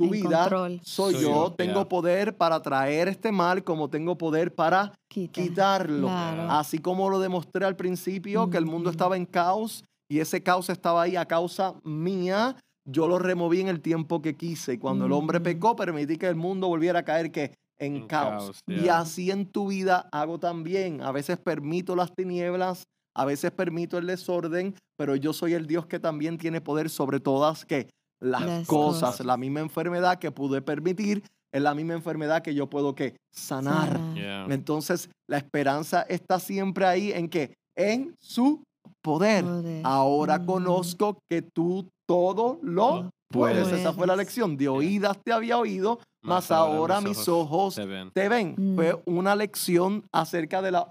[0.00, 0.80] tu En vida control.
[0.82, 1.88] soy, Soy yo, yo, tengo yeah.
[1.88, 5.42] poder para traer este mal como tengo poder para Quita.
[5.42, 6.06] quitarlo.
[6.08, 6.50] Claro.
[6.50, 10.70] Así como lo demostré al principio, que el mundo estaba en caos y ese caos
[10.70, 14.74] estaba ahí a causa mía, yo lo removí en el tiempo que quise.
[14.74, 18.06] Y cuando el hombre pecó, permití que el mundo volviera a caer que en, En
[18.06, 18.44] caos.
[18.44, 21.02] caos, Y así en tu vida hago también.
[21.02, 22.84] A veces permito las tinieblas,
[23.16, 27.20] a veces permito el desorden, pero yo soy el Dios que también tiene poder sobre
[27.20, 27.88] todas que
[28.22, 29.10] las, Las cosas.
[29.10, 29.26] cosas.
[29.26, 33.98] La misma enfermedad que pude permitir es la misma enfermedad que yo puedo que sanar.
[34.14, 34.46] Yeah.
[34.50, 38.62] Entonces, la esperanza está siempre ahí en que en su
[39.02, 39.44] poder.
[39.44, 39.82] Poder.
[39.84, 40.46] Ahora Ujú.
[40.46, 43.68] conozco que tú todo lo puedes.
[43.72, 44.56] Esa fue la lección.
[44.56, 48.10] De oídas te había oído, mas ahora mis mis ojos Te ven.
[48.12, 48.54] te ven.
[48.56, 48.74] Mm.
[48.76, 50.82] Fue una lección acerca de la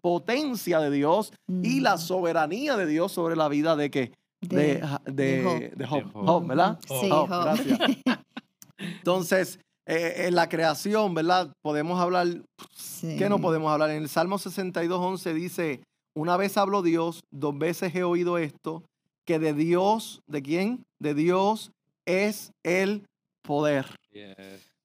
[0.00, 1.98] omnipotencia de Dios y la Mm.
[1.98, 4.12] soberanía de Dios sobre la vida de que
[4.48, 5.60] de, de, de Job.
[5.60, 6.12] de Job, De Job.
[6.26, 6.78] Job, ¿verdad?
[6.86, 7.42] Sí, Job, Job.
[7.44, 7.78] gracias.
[8.78, 11.52] Entonces, eh, en la creación, ¿verdad?
[11.62, 12.26] Podemos hablar
[12.74, 13.16] Sí.
[13.18, 13.90] ¿Qué no podemos hablar?
[13.90, 15.82] En el Salmo 62, 11 dice,
[16.16, 18.82] una vez habló Dios, dos veces he oído esto,
[19.26, 20.82] que de Dios, ¿de quién?
[21.00, 21.72] De Dios
[22.06, 23.04] es el
[23.42, 23.86] poder.
[24.12, 24.34] Yes.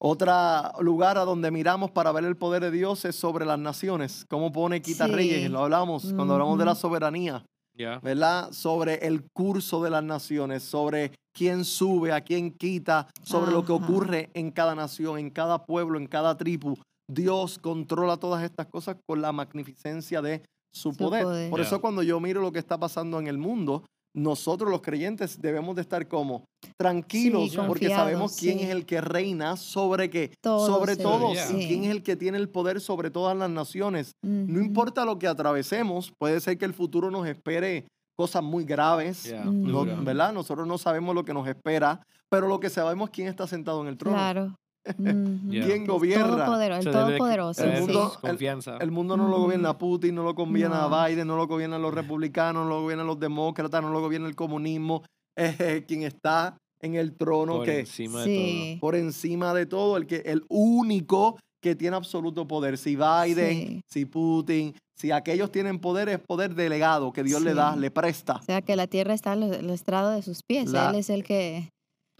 [0.04, 0.32] Otro
[0.80, 4.26] lugar a donde miramos para ver el poder de Dios es sobre las naciones.
[4.30, 5.12] Como pone Quita Sí.
[5.14, 7.46] Reyes, lo hablamos cuando hablamos de la soberanía.
[7.76, 8.00] Yeah.
[8.00, 8.52] ¿verdad?
[8.52, 13.72] Sobre el curso de las naciones, sobre quién sube, a quién quita, sobre lo que
[13.72, 16.76] ocurre en cada nación, en cada pueblo, en cada tribu.
[17.10, 20.42] Dios controla todas estas cosas con la magnificencia de
[20.74, 21.24] su, Su poder.
[21.24, 21.50] poder.
[21.50, 21.68] Por Yeah.
[21.68, 25.76] eso cuando yo miro lo que está pasando en el mundo, nosotros los creyentes debemos
[25.76, 26.44] de estar como
[26.78, 28.66] tranquilos Sí, porque sabemos quién sí.
[28.66, 31.52] es el que reina sobre qué, Todo, sobre sí, todos yeah.
[31.58, 34.12] y quién es el que tiene el poder sobre todas las naciones.
[34.22, 37.86] No importa lo que atravesemos, puede ser que el futuro nos espere
[38.18, 39.96] cosas muy graves, Yeah, no- dura.
[40.02, 40.34] ¿verdad?
[40.34, 43.82] Nosotros no sabemos lo que nos espera, pero lo que sabemos es quién está sentado
[43.82, 44.18] en el trono.
[44.18, 44.56] Claro.
[44.98, 45.66] Yeah.
[45.66, 46.46] ¿Quién gobierna?
[46.46, 47.64] todopodero- el todopoderoso.
[47.64, 48.18] el mundo- sí.
[48.24, 48.78] el- confianza.
[48.78, 51.06] El mundo no lo gobierna Putin, no lo gobierna No.
[51.06, 54.36] Biden, no lo gobiernan los republicanos, no lo gobiernan los demócratas, no lo gobierna el
[54.36, 55.04] comunismo.
[55.38, 58.78] Es eh, quien está en el trono por que encima de Sí.
[58.82, 62.78] por encima de todo, el que el único que tiene absoluto poder.
[62.80, 63.82] Si Biden, Sí.
[63.88, 68.38] si Putin, si aquellos tienen poder, es poder delegado que Dios le da, le presta.
[68.38, 70.72] O sea, que la tierra está al al estrado de sus pies.
[70.72, 71.70] La- Él es el que...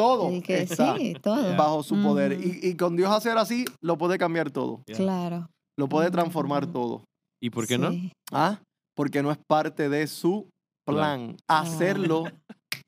[0.02, 1.56] Todo El que está sí, todo.
[1.56, 2.34] bajo su poder.
[2.34, 4.82] Y, y con Dios hacer así, lo puede cambiar todo.
[4.88, 4.98] Yeah.
[4.98, 5.48] Claro.
[5.78, 7.04] Lo puede transformar todo.
[7.42, 7.92] ¿Y por qué no?
[8.32, 8.60] ¿Ah?
[8.96, 10.50] Porque no es parte de su
[10.86, 11.36] plan.
[11.48, 12.26] Hacerlo,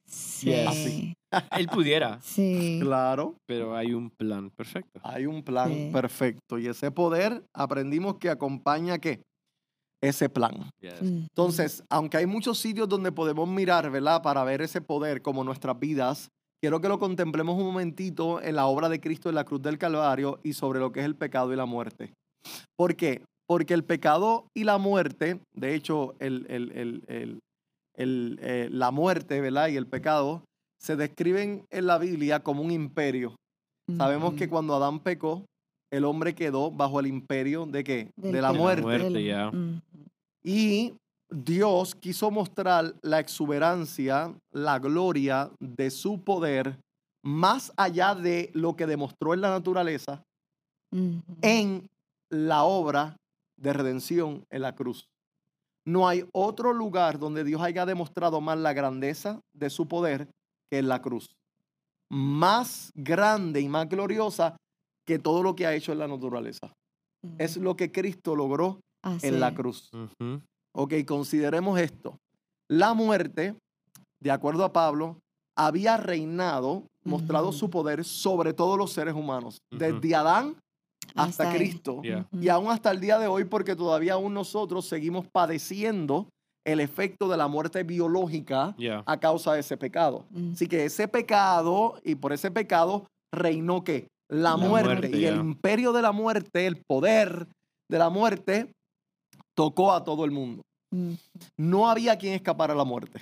[0.05, 0.53] Sí.
[0.53, 1.13] Así.
[1.57, 2.77] Él pudiera, Sí.
[2.81, 3.35] claro.
[3.47, 4.99] pero hay un plan perfecto.
[5.03, 5.89] Hay un plan Sí.
[5.91, 6.59] perfecto.
[6.59, 9.23] Y ese poder aprendimos que acompaña ¿qué?
[10.03, 10.69] Ese plan.
[10.81, 11.01] Yes.
[11.01, 14.21] Entonces, aunque hay muchos sitios donde podemos mirar, ¿verdad?
[14.21, 16.29] Para ver ese poder como nuestras vidas,
[16.63, 19.77] quiero que lo contemplemos un momentito en la obra de Cristo en la cruz del
[19.77, 22.13] Calvario y sobre lo que es el pecado y la muerte.
[22.77, 23.21] ¿Por qué?
[23.49, 27.39] Porque el pecado y la muerte, de hecho, el, el- el- el-
[27.97, 29.67] el, eh, la muerte, ¿verdad?
[29.67, 30.41] Y el pecado
[30.79, 33.35] se describen en la Biblia como un imperio.
[33.97, 35.43] Sabemos que cuando Adán pecó,
[35.91, 38.09] el hombre quedó bajo el imperio de qué?
[38.15, 38.81] Del de la muerte.
[38.83, 39.49] muerte, ya.
[39.49, 39.81] Ujú.
[40.45, 40.93] Y
[41.33, 46.79] Dios quiso mostrar la exuberancia, la gloria de su poder
[47.23, 50.23] más allá de lo que demostró en la naturaleza
[51.41, 51.89] en
[52.29, 53.17] la obra
[53.57, 55.07] de redención en la cruz.
[55.85, 60.27] No hay otro lugar donde Dios haya demostrado más la grandeza de su poder
[60.69, 61.35] que en la cruz.
[62.09, 64.55] Más grande y más gloriosa
[65.05, 66.71] que todo lo que ha hecho en la naturaleza.
[67.39, 68.79] Es lo que Cristo logró
[69.21, 69.89] en la cruz.
[69.93, 70.41] Ujú.
[70.75, 72.17] Ok, consideremos esto.
[72.67, 73.55] La muerte,
[74.19, 75.17] de acuerdo a Pablo,
[75.55, 80.55] había reinado, mostrado su poder sobre todos los seres humanos, desde Adán
[81.15, 81.53] hasta.
[81.53, 82.01] Cristo.
[82.01, 82.27] Yeah.
[82.31, 86.27] Y aún hasta el día de hoy, porque todavía aún nosotros seguimos padeciendo
[86.65, 89.03] el efecto de la muerte biológica Yeah.
[89.05, 90.25] a causa de ese pecado.
[90.53, 95.25] Así que ese pecado, y por ese pecado reinó que la, La muerte, muerte, y
[95.25, 97.47] el imperio de la muerte, el poder
[97.89, 98.71] de la muerte,
[99.55, 100.63] tocó a todo el mundo.
[100.91, 101.17] Ujú.
[101.57, 103.21] No había quien escapara a la muerte.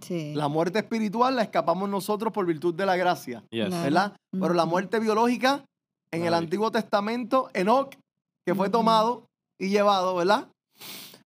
[0.00, 0.34] Sí.
[0.34, 3.70] La muerte espiritual la escapamos nosotros por virtud de la gracia, Yes.
[3.70, 4.14] ¿verdad?
[4.30, 5.64] Pero la muerte biológica,
[6.12, 6.34] en el.
[6.34, 7.94] Antiguo Testamento, Enoch,
[8.44, 9.24] que fue tomado
[9.58, 10.48] y llevado, ¿verdad?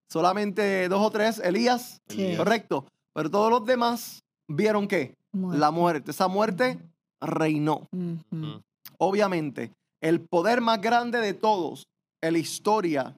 [0.08, 2.34] Solamente dos o tres, Elías, Sí.
[2.36, 2.86] correcto.
[3.12, 6.78] Pero todos los demás vieron que la muerte, esa muerte
[7.20, 7.86] reinó.
[7.92, 8.56] Mm.
[8.98, 11.84] Obviamente, el poder más grande de todos
[12.22, 13.16] en la historia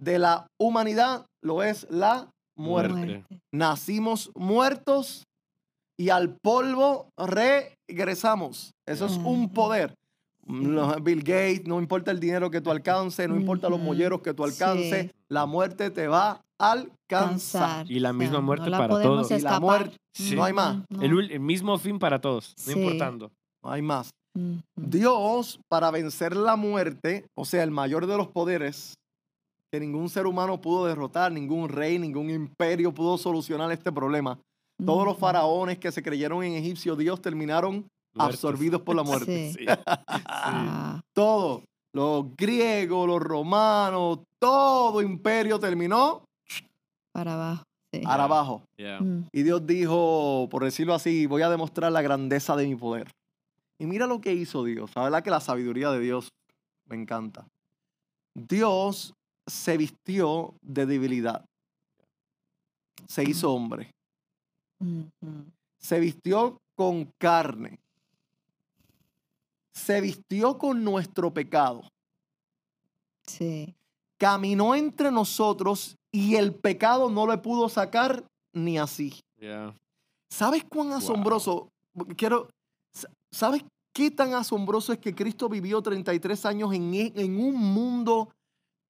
[0.00, 2.94] de la humanidad lo es la muerte.
[2.94, 3.24] Muerte.
[3.52, 5.24] Nacimos muertos
[5.98, 8.72] y al polvo regresamos.
[8.86, 9.94] Eso es un poder.
[10.46, 14.34] Los Bill Gates, no importa el dinero que tú alcances, no importa los molleros que
[14.34, 15.10] tú alcances, Sí.
[15.28, 17.88] la muerte te va a alcanzar.
[17.88, 19.30] Y la O sea, misma muerte no la para todos.
[19.30, 20.34] Y la muerte, Sí.
[20.34, 20.78] no hay más.
[21.00, 23.30] El, mismo fin para todos, no importando.
[23.62, 24.10] No hay más.
[24.76, 28.94] Dios, para vencer la muerte, o sea, el mayor de los poderes
[29.70, 34.38] que ningún ser humano pudo derrotar, ningún rey, ningún imperio pudo solucionar este problema.
[34.84, 38.34] Todos los faraones que se creyeron en egipcio Dios terminaron Muertos.
[38.44, 39.52] absorbidos por la muerte.
[39.52, 39.58] Sí.
[39.58, 39.66] Sí.
[40.26, 46.22] Ah, Todo, los griegos, los romanos, todo imperio terminó
[47.12, 47.62] para abajo.
[47.92, 48.00] Sí.
[48.02, 48.62] para abajo.
[48.76, 49.00] Yeah.
[49.00, 49.28] Mm.
[49.32, 53.08] Y Dios dijo, por decirlo así, voy a demostrar la grandeza de mi poder.
[53.78, 54.90] Y mira lo que hizo Dios.
[54.94, 56.28] La verdad que la sabiduría de Dios
[56.86, 57.46] me encanta.
[58.34, 59.12] Dios
[59.50, 61.44] se vistió de debilidad.
[63.08, 63.90] Se hizo hombre.
[64.78, 65.44] Ujú.
[65.78, 67.78] Se vistió con carne.
[69.72, 71.82] Se vistió con nuestro pecado.
[73.26, 73.74] Sí.
[74.18, 79.20] Caminó entre nosotros y el pecado no le pudo sacar ni así.
[79.38, 79.74] Yeah.
[80.28, 81.68] ¿Sabes cuán asombroso?
[82.16, 82.48] Quiero.
[83.30, 88.28] ¿Sabes qué tan asombroso es que Cristo vivió 33 años en, e- en un mundo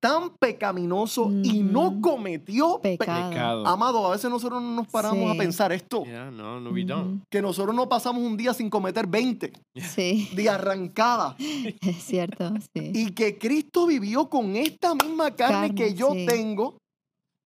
[0.00, 2.00] tan pecaminoso y no Ujú.
[2.00, 3.30] cometió pe- Pecado.
[3.30, 3.66] Pecado.
[3.66, 7.22] Amado, a veces nosotros no nos paramos a pensar esto, Yeah, no, no, we don't.
[7.30, 9.86] que nosotros no pasamos un día sin cometer 20 Ujú.
[9.86, 11.36] Sí, de arrancada
[11.82, 12.92] es cierto, sí.
[12.94, 16.24] y que Cristo vivió con esta misma carne, Carne, que yo sí.
[16.26, 16.78] tengo,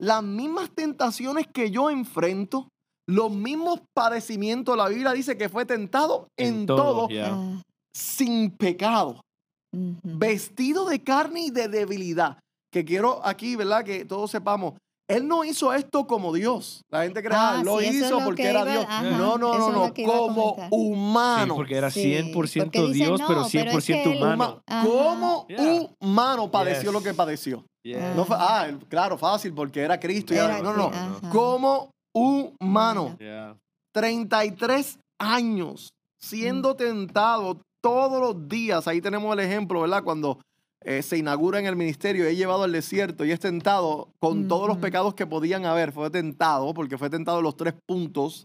[0.01, 2.69] las mismas tentaciones que yo enfrento,
[3.09, 4.77] los mismos padecimientos.
[4.77, 7.31] La Biblia dice que fue tentado en, todo, yeah.
[7.33, 7.63] Ah,
[7.95, 9.21] sin pecado,
[10.03, 12.39] vestido de carne y de debilidad.
[12.75, 13.85] Que quiero aquí, ¿verdad?
[13.85, 14.75] Que todos sepamos.
[15.09, 16.81] Él no hizo esto como Dios.
[16.91, 18.85] La gente cree, ah, Ah, lo sí, hizo lo porque que era iba- Dios.
[18.89, 19.95] ajá, no, no, no, no.
[19.95, 20.57] Como.
[20.59, 21.55] Sí, humano.
[21.55, 22.33] porque era Sí, 100%
[22.65, 24.61] porque dicen, Dios, no, pero pero es 100% que él- humano.
[24.83, 25.87] Como Yeah.
[26.01, 26.93] humano padeció Yes.
[26.93, 27.65] lo que padeció.
[27.85, 28.15] Yeah.
[28.17, 30.35] No fue, ah, claro, fácil, porque era Cristo.
[30.35, 30.87] y Era no, no.
[30.87, 31.21] ajá.
[31.31, 33.57] Como humano, Yeah.
[33.93, 38.89] 33 años siendo tentado todos los días.
[38.89, 40.03] Ahí tenemos el ejemplo, ¿verdad?
[40.03, 40.41] Cuando
[40.85, 44.69] eh, se inaugura en el ministerio, es llevado al desierto y es tentado con todos
[44.69, 45.93] los pecados que podían haber.
[45.93, 48.45] Fue tentado, porque fue tentado en los tres puntos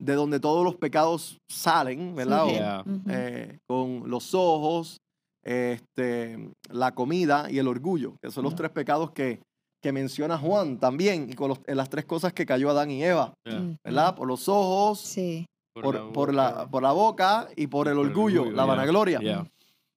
[0.00, 2.44] de donde todos los pecados salen, ¿verdad?
[2.46, 2.84] Sí, Yeah.
[3.08, 4.96] eh, con los ojos,
[5.44, 9.40] este, la comida y el orgullo, que son los tres pecados que,
[9.82, 13.02] que menciona Juan también, y con los- en las tres cosas que cayó Adán y
[13.04, 13.76] Eva, Yeah.
[13.84, 14.14] ¿verdad?
[14.14, 15.46] Por los ojos, Sí.
[15.74, 18.64] por, por la, por la boca y por el Por el orgullo, la yeah.
[18.64, 19.20] vanagloria.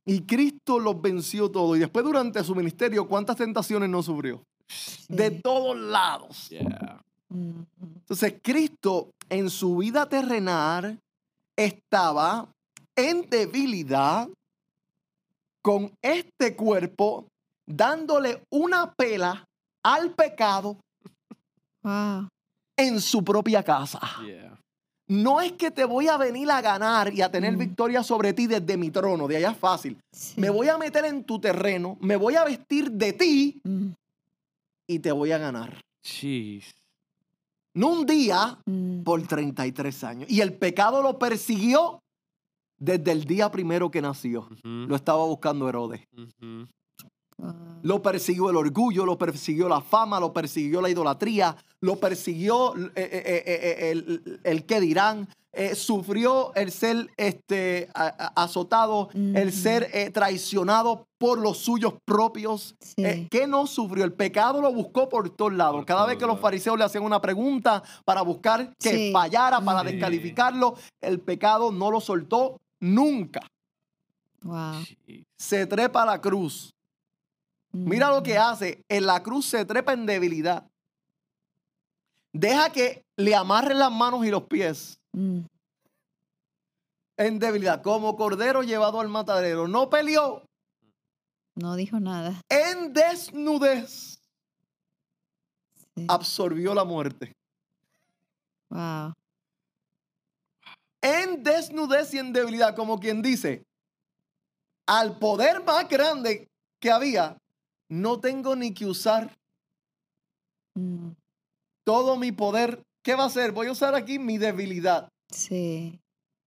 [0.05, 1.75] Y Cristo los venció todo.
[1.75, 4.43] Y después durante su ministerio, ¿cuántas tentaciones no sufrió?
[5.07, 6.49] De todos lados.
[6.49, 7.01] Yeah.
[7.29, 10.99] Entonces, Cristo en su vida terrenal
[11.55, 12.47] estaba
[12.95, 14.27] en debilidad
[15.61, 17.25] con este cuerpo,
[17.65, 19.45] dándole una pela
[19.83, 20.77] al pecado
[21.81, 22.27] Wow.
[22.77, 23.99] en su propia casa.
[24.25, 24.57] Yeah.
[25.13, 27.59] No es que te voy a venir a ganar y a tener Mm.
[27.59, 29.97] victoria sobre ti desde mi trono, de allá es fácil.
[30.11, 30.39] Sí.
[30.41, 33.89] Me voy a meter en tu terreno, me voy a vestir de ti Mm,
[34.87, 35.79] y te voy a ganar.
[36.01, 36.73] Jeez.
[37.75, 39.03] No un día, mm.
[39.03, 40.29] por 33 años.
[40.31, 41.99] Y el pecado lo persiguió
[42.79, 44.47] desde el día primero que nació.
[44.63, 46.01] Lo estaba buscando Herodes.
[47.81, 52.91] Lo persiguió el orgullo, lo persiguió la fama, lo persiguió la idolatría, lo persiguió eh,
[52.95, 59.51] eh, eh, el, el qué dirán, eh, sufrió el ser este, a- a- azotado, el
[59.51, 62.75] ser eh, traicionado por los suyos propios.
[62.79, 63.03] Sí.
[63.05, 64.03] Eh, ¿Qué no sufrió?
[64.05, 65.75] El pecado lo buscó por todos lados.
[65.75, 69.11] Por Cada vez que los fariseos le hacían una pregunta para buscar que Sí.
[69.11, 73.41] fallara, para descalificarlo, el pecado no lo soltó nunca.
[74.41, 74.83] Wow.
[75.37, 76.72] Se trepa a la cruz.
[77.73, 78.83] Mira lo que hace.
[78.87, 80.69] En la cruz se trepa en debilidad.
[82.31, 85.41] Deja que le amarren las manos y los pies Mm,
[87.17, 87.83] en debilidad.
[87.83, 89.67] Como cordero llevado al matadero.
[89.67, 90.43] No peleó
[91.55, 92.41] No dijo nada.
[92.49, 94.19] en desnudez.
[95.95, 96.05] Sí.
[96.09, 97.31] Absorbió la muerte.
[98.69, 99.13] Wow.
[101.01, 102.75] En desnudez y en debilidad.
[102.75, 103.63] Como quien dice,
[104.87, 106.47] al poder más grande
[106.79, 107.37] que había,
[108.01, 109.31] no tengo ni que usar
[110.75, 111.11] Mm,
[111.85, 112.81] todo mi poder.
[113.03, 113.51] ¿Qué va a hacer?
[113.51, 115.09] Voy a usar aquí mi debilidad.
[115.29, 115.99] Sí.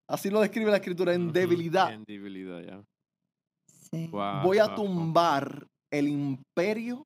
[0.09, 1.93] Así lo describe la escritura, en debilidad.
[1.93, 2.83] En debilidad, ya.
[3.91, 4.09] Sí.
[4.09, 4.43] Wow.
[4.43, 4.85] Voy a wow, wow.
[4.85, 7.05] tumbar el imperio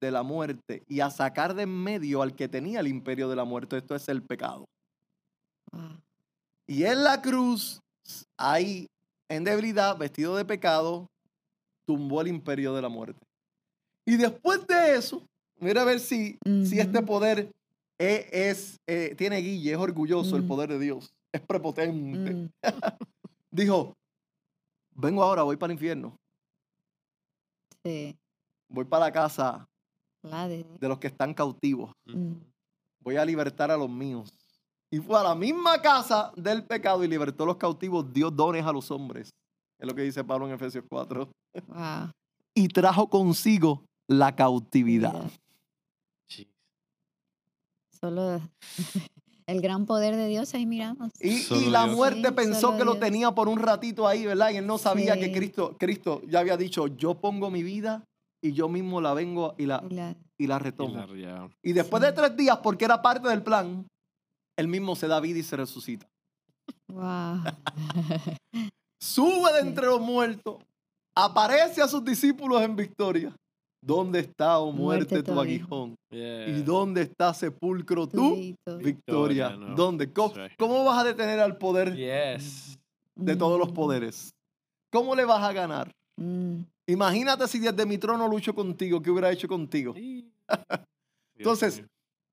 [0.00, 3.36] de la muerte y a sacar de en medio al que tenía el imperio de
[3.36, 3.78] la muerte.
[3.78, 4.66] Esto es el pecado.
[6.66, 7.80] Y en la cruz,
[8.38, 8.86] ahí,
[9.30, 11.06] en debilidad, vestido de pecado,
[11.86, 13.27] tumbó el imperio de la muerte.
[14.08, 15.22] Y después de eso,
[15.60, 17.52] mira a ver si, si este poder
[17.98, 22.34] es, es, eh, tiene guille, es orgulloso el poder de Dios, es prepotente.
[22.34, 22.48] Mm,
[23.50, 23.92] Dijo,
[24.94, 26.16] vengo ahora, voy para el infierno,
[27.84, 28.16] Sí.
[28.68, 29.66] voy para la casa
[30.22, 30.64] La de.
[30.80, 31.92] de los que están cautivos,
[33.00, 34.30] voy a libertar a los míos.
[34.90, 38.64] Y fue a la misma casa del pecado y libertó a los cautivos, dio dones
[38.64, 39.28] a los hombres.
[39.78, 41.28] Es lo que dice Pablo en Efesios 4.
[41.66, 42.10] Wow.
[42.54, 45.30] Y trajo consigo la cautividad.
[48.00, 48.40] Solo
[49.46, 51.10] el gran poder de Dios ahí miramos.
[51.20, 54.50] Y, la muerte Sí, pensó que lo tenía por un ratito ahí, ¿verdad?
[54.50, 55.32] Y él no sabía que.
[55.32, 58.04] Cristo, Cristo ya había dicho, yo pongo mi vida
[58.40, 60.94] y yo mismo la vengo y la, Y la- y la Y retomo.
[60.94, 61.48] la-.
[61.62, 62.06] Y después Sí.
[62.06, 63.84] de tres días, porque era parte del plan,
[64.56, 66.06] él mismo se da vida y se resucita.
[66.86, 67.42] Wow.
[69.00, 69.66] Sube de Sí.
[69.66, 70.58] entre los muertos,
[71.16, 73.34] aparece a sus discípulos en victoria.
[73.80, 75.94] ¿Dónde está, oh muerte, Muerte, tu aguijón?
[76.10, 76.48] Yeah.
[76.48, 78.84] ¿Y dónde está, sepulcro, tu victoria?
[78.84, 79.74] Victoria, no.
[79.76, 80.12] ¿Dónde?
[80.12, 80.52] ¿Cómo, right.
[80.58, 82.78] cómo vas a detener al poder Yes.
[83.14, 84.30] de todos los Mm, poderes?
[84.90, 85.92] ¿Cómo le vas a ganar?
[86.16, 89.92] mm, Imagínate si desde mi trono lucho contigo, ¿qué hubiera hecho contigo?
[89.94, 90.28] Sí.
[91.36, 91.84] Entonces.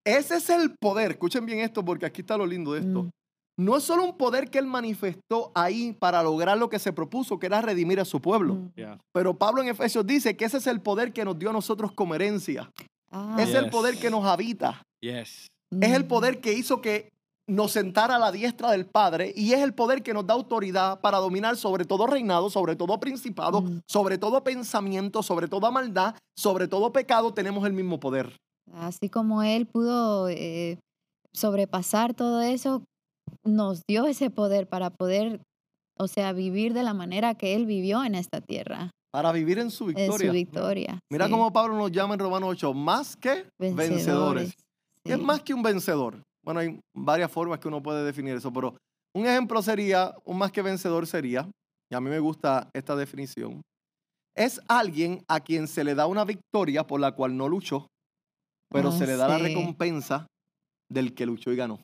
[0.04, 1.12] Ese es el poder.
[1.12, 3.04] Escuchen bien esto porque aquí está lo lindo de esto.
[3.04, 3.10] Mm.
[3.58, 7.39] No es solo un poder que él manifestó ahí para lograr lo que se propuso,
[7.39, 8.56] que era redimir a su pueblo.
[8.56, 8.72] Mm.
[8.76, 8.99] Yeah.
[9.14, 11.91] Pero Pablo en Efesios dice que ese es el poder que nos dio a nosotros
[11.93, 12.70] como herencia.
[13.12, 14.82] Ah, Es el poder que nos habita.
[14.99, 15.47] Yes.
[15.80, 16.08] Es el mm.
[16.08, 17.14] poder que hizo que
[17.47, 20.99] nos sentara a la diestra del Padre y es el poder que nos da autoridad
[20.99, 23.82] para dominar sobre todo reinado, sobre todo principado, Mm.
[23.88, 28.36] sobre todo pensamiento, sobre toda maldad, sobre todo pecado, tenemos el mismo poder.
[28.74, 30.80] Así como Él pudo eh,
[31.34, 32.82] sobrepasar todo eso,
[33.43, 35.41] nos dio ese poder para poder,
[35.97, 39.71] o sea, vivir de la manera que Él vivió en esta tierra, Para vivir en
[39.71, 40.28] su en victoria.
[40.28, 40.99] su victoria.
[41.11, 41.32] Mira sí.
[41.32, 44.53] cómo Pablo nos llama en Romanos 8, más que vencedores.
[45.03, 46.21] ¿Qué es más que un vencedor?
[46.43, 48.76] Bueno, hay varias formas que uno puede definir eso, pero
[49.15, 51.49] un ejemplo sería, un más que vencedor sería,
[51.91, 53.61] y a mí me gusta esta definición,
[54.36, 57.88] es alguien a quien se le da una victoria por la cual no luchó,
[58.69, 60.28] pero Ah, se le da la recompensa
[60.91, 61.80] del que luchó y ganó.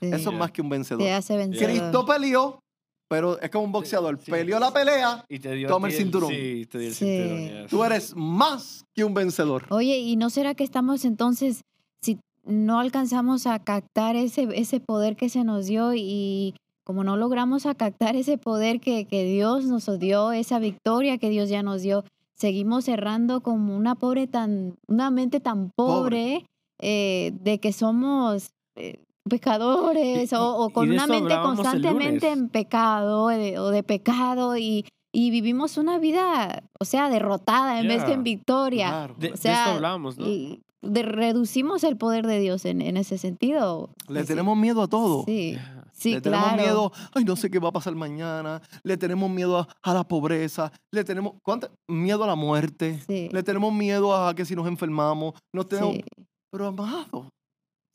[0.00, 0.06] Sí.
[0.12, 1.02] Eso es más que un vencedor.
[1.02, 1.68] Te hace vencedor.
[1.70, 2.60] Cristo peleó,
[3.08, 4.18] pero es como un boxeador.
[4.22, 4.30] sí.
[4.30, 6.30] Peleó la pelea, Y te dio Toma el cinturón.
[6.30, 7.04] Sí, te dio el Sí.
[7.04, 7.38] cinturón.
[7.62, 7.70] yes.
[7.70, 9.66] tú eres más que un vencedor.
[9.70, 11.62] Oye, ¿y no será que estamos entonces,
[12.00, 17.16] si no alcanzamos a captar ese, ese poder que se nos dio y como no
[17.16, 21.62] logramos a captar ese poder que, que Dios nos dio, esa victoria que Dios ya
[21.62, 26.44] nos dio, seguimos errando como una pobre tan, una mente tan pobre,
[26.80, 28.98] eh, de que somos eh,
[29.28, 34.56] pecadores Y- o, o con de una mente constantemente en pecado eh, o de pecado
[34.56, 38.88] y, y vivimos una vida, o sea, derrotada en vez que en victoria.
[38.88, 39.14] Claro.
[39.18, 40.26] De, O de sea, esto hablábamos, ¿no?
[40.26, 43.90] Y de- reducimos el poder de Dios en, en ese sentido.
[44.08, 45.24] Le Sí, tenemos miedo a todo.
[45.24, 45.84] Sí, Yeah.
[45.92, 46.62] sí, le tenemos claro.
[46.62, 48.60] miedo, ay, no sé qué va a pasar mañana.
[48.82, 50.72] Le tenemos miedo a, a la pobreza.
[50.92, 53.00] Le tenemos ¿cuánta- miedo a la muerte.
[53.06, 55.32] Sí, Le tenemos miedo a que si nos enfermamos.
[55.54, 56.04] Nos tenemos, sí,
[56.50, 57.30] Pero amado,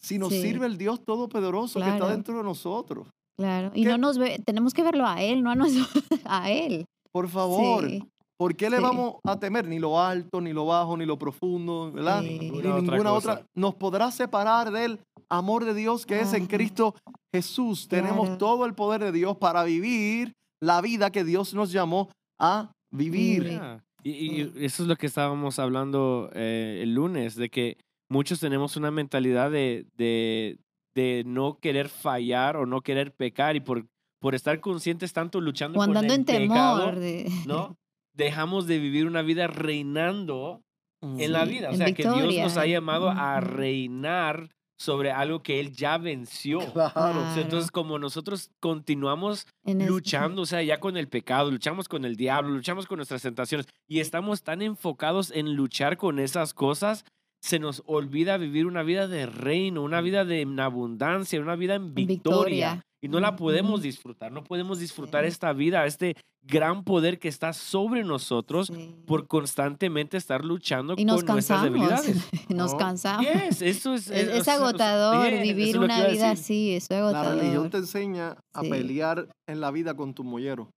[0.01, 0.41] si nos Sí.
[0.41, 2.11] sirve el Dios Todopoderoso que está Claro.
[2.13, 3.71] dentro de nosotros, claro.
[3.73, 3.89] Y ¿Qué?
[3.89, 6.85] no nos ve, tenemos que verlo a Él, no a nosotros, a Él.
[7.11, 8.03] por favor, Sí,
[8.37, 8.83] ¿por qué le sí.
[8.83, 12.21] vamos a temer ni lo alto, ni lo bajo, ni lo profundo, ¿verdad?
[12.21, 12.39] Sí.
[12.39, 13.45] Ni Ninguna otra.
[13.55, 16.47] Nos podrá separar del amor de Dios que es en.
[16.47, 16.95] Cristo
[17.33, 17.87] Jesús.
[17.87, 18.37] Tenemos Claro.
[18.37, 22.09] todo el poder de Dios para vivir la vida que Dios nos llamó
[22.41, 23.43] a vivir.
[23.49, 23.83] Yeah.
[24.03, 27.77] Y eso es lo que estábamos hablando eh, el lunes, de que
[28.09, 30.57] muchos tenemos una mentalidad de, de,
[30.95, 33.85] de no querer fallar o no querer pecar y por,
[34.19, 36.47] por estar conscientes tanto luchando O con andando el en temor.
[36.49, 37.77] pecado, de- ¿no?
[38.15, 40.61] Dejamos de vivir una vida reinando
[41.01, 41.69] en la vida.
[41.69, 46.59] O sea, que Dios nos ha llamado a reinar sobre algo que Él ya venció.
[46.73, 46.89] Claro.
[46.89, 47.41] O sea, Claro.
[47.41, 52.15] entonces, como nosotros continuamos en luchando, o sea, ya con el pecado, luchamos con el
[52.15, 57.05] diablo, luchamos con nuestras tentaciones y estamos tan enfocados en luchar con esas cosas,
[57.41, 61.75] se nos olvida vivir una vida de reino, una vida de en abundancia, una vida
[61.75, 62.15] en victoria.
[62.15, 62.81] victoria.
[63.01, 65.29] Y no la podemos disfrutar, no podemos disfrutar Sí.
[65.29, 68.93] esta vida, este gran poder que está sobre nosotros Sí.
[69.07, 72.03] por constantemente estar luchando y nos con nuestras cansamos.
[72.03, 72.29] debilidades.
[72.49, 72.77] nos ¿no?
[72.77, 73.25] cansamos.
[73.25, 76.87] Yes, eso es, Es, eh, es agotador yes, eso vivir es una vida así, es
[76.89, 77.37] La agotador.
[77.39, 78.69] religión te enseña a Sí.
[78.69, 80.69] pelear en la vida con tu mollero.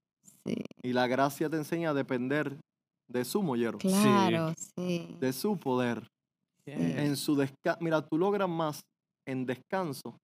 [0.45, 2.57] Sí, Y la gracia te enseña a depender
[3.09, 5.17] de su mollero, claro, sí.
[5.19, 6.07] de su poder.
[6.65, 6.77] Yes.
[6.79, 7.79] En su descanso.
[7.81, 8.81] Mira, tú logras más
[9.27, 10.17] en descanso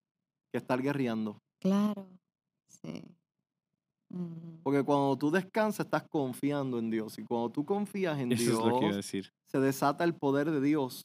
[0.52, 1.38] que estar guerreando.
[1.60, 2.06] Claro,
[2.68, 3.02] sí.
[4.10, 4.60] Ujú.
[4.62, 7.18] Porque cuando tú descansas, estás confiando en Dios.
[7.18, 9.30] Y cuando tú confías en Eso es lo que iba a Dios, decir.
[9.46, 11.04] se desata el poder de Dios.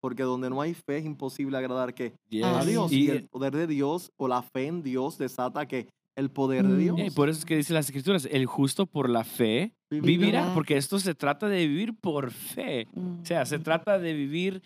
[0.00, 2.44] Porque donde no hay fe es imposible agradar que Yes.
[2.44, 2.92] a Dios.
[2.92, 6.64] Y, Y el poder de Dios o la fe en Dios desata que el poder
[6.68, 6.78] de Mm.
[6.78, 7.00] Dios.
[7.00, 10.52] y por eso es que dice las escrituras, el justo por la fe Vivirá.
[10.54, 12.86] porque esto se trata de vivir por fe.
[12.94, 13.64] O sea, se Ujú.
[13.64, 14.62] trata de vivir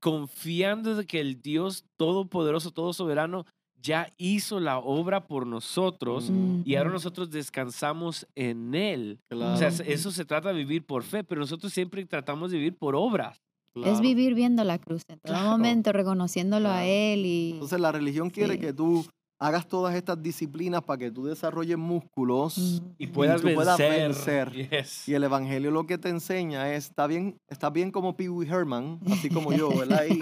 [0.00, 3.46] confiando de que el Dios todopoderoso, todo soberano,
[3.80, 6.30] ya hizo la obra por nosotros
[6.64, 9.18] y ahora nosotros descansamos en Él.
[9.28, 12.58] Claro, O sea, eso se trata de vivir por fe, pero nosotros siempre tratamos de
[12.58, 13.42] vivir por obras.
[13.84, 15.50] Es vivir viendo la cruz en todo Claro.
[15.50, 16.84] momento, reconociéndolo a.
[16.84, 18.60] Él y Entonces la religión quiere Sí.
[18.60, 19.04] que tú
[19.44, 22.56] hagas todas estas disciplinas para que tú desarrolles músculos.
[22.58, 22.94] Ujú.
[22.98, 24.50] Y puedas, tú puedas vencer.
[24.50, 24.70] vencer.
[24.70, 25.08] Yes.
[25.08, 28.48] Y el evangelio lo que te enseña es, está bien, está bien como Pee Wee
[28.48, 30.04] Herman, así como yo, ¿verdad?
[30.08, 30.20] Y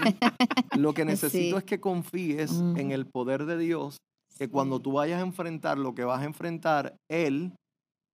[0.79, 1.59] lo que necesito Sí.
[1.59, 2.91] es que confíes en Ujú.
[2.93, 3.97] el poder de Dios,
[4.39, 7.53] que cuando tú vayas a enfrentar lo que vas a enfrentar, Él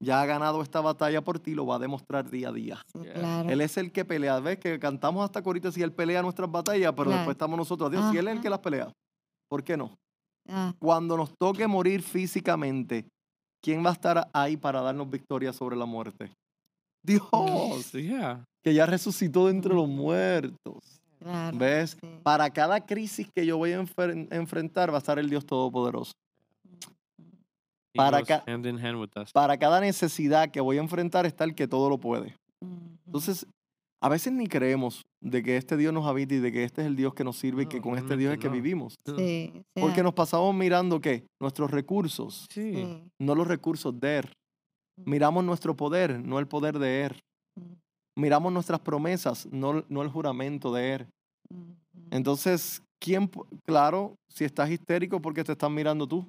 [0.03, 2.81] ya ha ganado esta batalla por ti, lo va a demostrar día a día.
[2.91, 3.13] Sí, Yeah.
[3.13, 3.49] claro.
[3.49, 4.39] Él es el que pelea.
[4.41, 4.57] ¿Ves?
[4.59, 7.19] Que cantamos hasta ahorita si Él pelea nuestras batallas, pero Claro.
[7.19, 7.89] después estamos nosotros.
[7.91, 8.91] Dios, si Él es el que las pelea,
[9.49, 9.95] ¿por qué no?
[10.49, 13.05] Ah, Cuando nos toque morir físicamente,
[13.63, 16.31] ¿quién va a estar ahí para darnos victoria sobre la muerte?
[17.03, 18.43] Dios, Yeah.
[18.63, 20.79] que ya resucitó de entre los muertos.
[21.19, 21.57] Claro.
[21.57, 21.97] ¿Ves?
[21.99, 22.07] sí.
[22.23, 26.11] Para cada crisis que yo voy a enfer- enfrentar va a estar el Dios Todopoderoso.
[27.95, 29.31] Para hand in hand with us.
[29.31, 32.35] Para cada necesidad que voy a enfrentar está el que todo lo puede.
[33.07, 33.47] Entonces,
[34.01, 36.87] a veces ni creemos de que este Dios nos habita y de que este es
[36.87, 38.53] el Dios que nos sirve y que No, con este Dios es realmente que no.
[38.53, 38.95] vivimos.
[39.05, 42.73] Sí, o sea, Porque nos pasamos mirando que nuestros recursos, Sí.
[42.75, 43.03] sí.
[43.19, 44.25] no los recursos de Él.
[45.05, 47.19] Miramos nuestro poder, no el poder de Él.
[47.59, 47.75] Ujú.
[48.17, 51.07] Miramos nuestras promesas, no, no el juramento de Él.
[51.53, 51.75] Ujú.
[52.11, 53.29] Entonces, ¿quién?
[53.65, 56.27] Claro, si estás histérico porque te están mirando tú.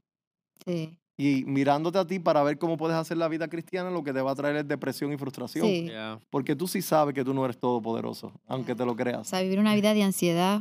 [0.67, 4.13] Sí, Y mirándote a ti para ver cómo puedes hacer la vida cristiana, lo que
[4.13, 5.67] te va a traer es depresión y frustración.
[5.67, 5.87] sí.
[5.87, 6.21] Yeah.
[6.31, 9.27] Porque tú sí sabes que tú no eres todopoderoso, aunque te lo O creas.
[9.27, 10.61] sea, vivir una vida de ansiedad,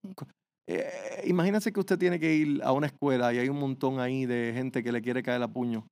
[0.00, 0.14] sí.
[0.14, 0.26] cu-
[0.68, 4.24] Eh, imagínese que usted tiene que ir a una escuela y hay un montón ahí
[4.26, 5.84] de gente que le quiere caer a puño.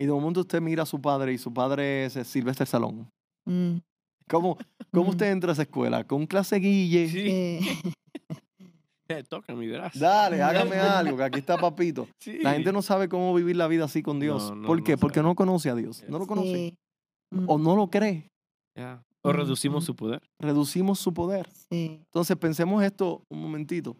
[0.00, 3.10] Y de momento usted mira a su padre y su padre es Silvestre Salón.
[3.46, 3.76] Mm,
[4.30, 4.56] ¿Cómo,
[4.90, 5.10] cómo Mm.
[5.10, 6.04] usted entra a esa escuela?
[6.04, 7.08] ¿Con clase guille?
[7.10, 7.58] Sí.
[9.22, 9.98] Toca mi verás.
[9.98, 12.08] Dale, hágame algo, que aquí está papito.
[12.18, 12.38] Sí.
[12.40, 14.50] La gente no sabe cómo vivir la vida así con Dios.
[14.50, 14.96] No, no, ¿Por no qué?
[14.98, 15.28] Porque sabe.
[15.28, 16.04] no conoce a Dios.
[16.08, 16.54] No lo conoce.
[16.54, 16.74] Sí.
[17.30, 18.28] Mm, O no lo cree.
[18.76, 19.02] Yeah.
[19.22, 19.86] O reducimos mm.
[19.86, 20.22] su poder.
[20.40, 21.48] Reducimos su poder.
[21.70, 22.00] Sí.
[22.06, 23.96] Entonces pensemos esto un momentito.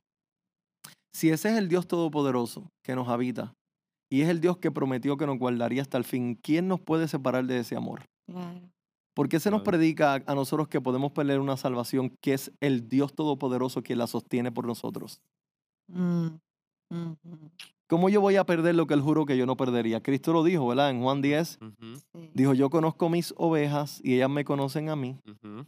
[1.14, 3.54] Si ese es el Dios Todopoderoso que nos habita
[4.10, 7.08] y es el Dios que prometió que nos guardaría hasta el fin, ¿quién nos puede
[7.08, 8.02] separar de ese amor?
[8.26, 8.60] Claro.
[9.14, 12.88] ¿Por qué se nos predica a nosotros que podemos perder una salvación que es el
[12.88, 15.20] Dios Todopoderoso quien la sostiene por nosotros?
[16.90, 17.12] Mm,
[17.86, 20.02] ¿Cómo yo voy a perder lo que él juró que yo no perdería?
[20.02, 20.90] Cristo lo dijo, ¿verdad?
[20.90, 24.96] En Juan 10, Ujú, sí, dijo, yo conozco mis ovejas y ellas me conocen a
[24.96, 25.16] mí.
[25.42, 25.60] mm,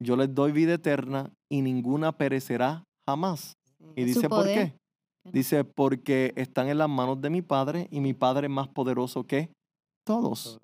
[0.00, 3.56] Yo les doy vida eterna y ninguna perecerá jamás.
[3.96, 4.76] Y dice, ¿por qué?
[5.32, 9.24] Dice, porque están en las manos de mi Padre y mi Padre es más poderoso
[9.24, 9.50] que
[10.04, 10.58] todos.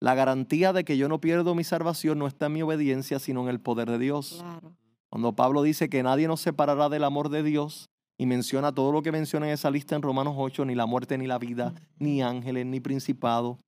[0.00, 3.42] La garantía de que yo no pierdo mi salvación no está en mi obediencia, sino
[3.42, 4.38] en el poder de Dios.
[4.40, 4.76] Claro.
[5.08, 7.88] Cuando Pablo dice que nadie nos separará del amor de Dios
[8.18, 11.18] y menciona todo lo que menciona en esa lista en Romanos 8, ni la muerte,
[11.18, 13.58] ni la vida, ni ángeles, ni principado,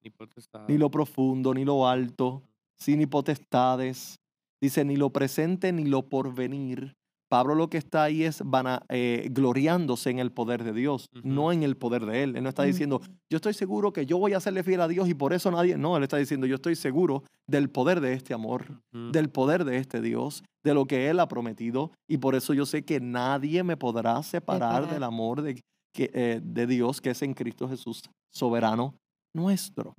[0.69, 2.43] ni lo profundo, ni lo alto,
[2.77, 4.21] sí, ni potestades.
[4.61, 6.97] Dice, ni lo presente, ni lo porvenir.
[7.29, 11.53] Pablo lo que está ahí es vana- eh, gloriándose en el poder de Dios, no
[11.53, 12.37] en el poder de Él.
[12.37, 13.07] Él no está diciendo, Ujú.
[13.31, 15.77] yo estoy seguro que yo voy a serle fiel a Dios y por eso nadie...
[15.77, 19.77] No, Él está diciendo, yo estoy seguro del poder de este amor, del poder de
[19.77, 23.63] este Dios, de lo que Él ha prometido y por eso yo sé que nadie
[23.63, 25.61] me podrá separar del amor de,
[25.95, 28.03] que, eh, de Dios que es en Cristo Jesús,
[28.33, 28.95] soberano
[29.35, 29.93] nuestro.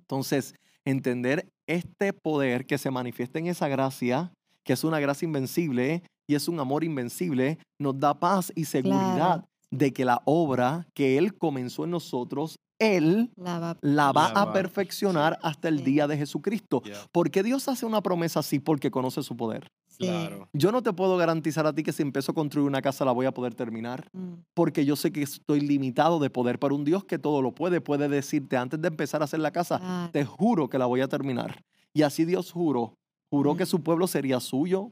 [0.00, 4.32] Entonces, entender este poder que se manifiesta en esa gracia,
[4.64, 9.14] que es una gracia invencible y es un amor invencible, nos da paz y seguridad
[9.16, 9.48] Claro.
[9.70, 14.40] de que la obra que Él comenzó en nosotros, Él La va- la va La
[14.40, 15.84] a va- perfeccionar hasta el Sí.
[15.84, 16.82] día de Jesucristo.
[16.82, 17.06] Yeah.
[17.12, 18.58] ¿Por qué Dios hace una promesa así?
[18.58, 19.68] Porque conoce su poder.
[19.86, 20.06] sí.
[20.08, 20.48] Claro.
[20.52, 23.12] Yo no te puedo garantizar a ti que si empiezo a construir una casa la
[23.12, 26.82] voy a poder terminar, Mm, porque yo sé que estoy limitado de poder, pero un
[26.84, 30.10] Dios que todo lo puede, puede decirte antes de empezar a hacer la casa, claro.
[30.10, 31.62] te juro que la voy a terminar.
[31.92, 32.94] Y así Dios juró.
[33.30, 34.90] Juró que su pueblo sería suyo,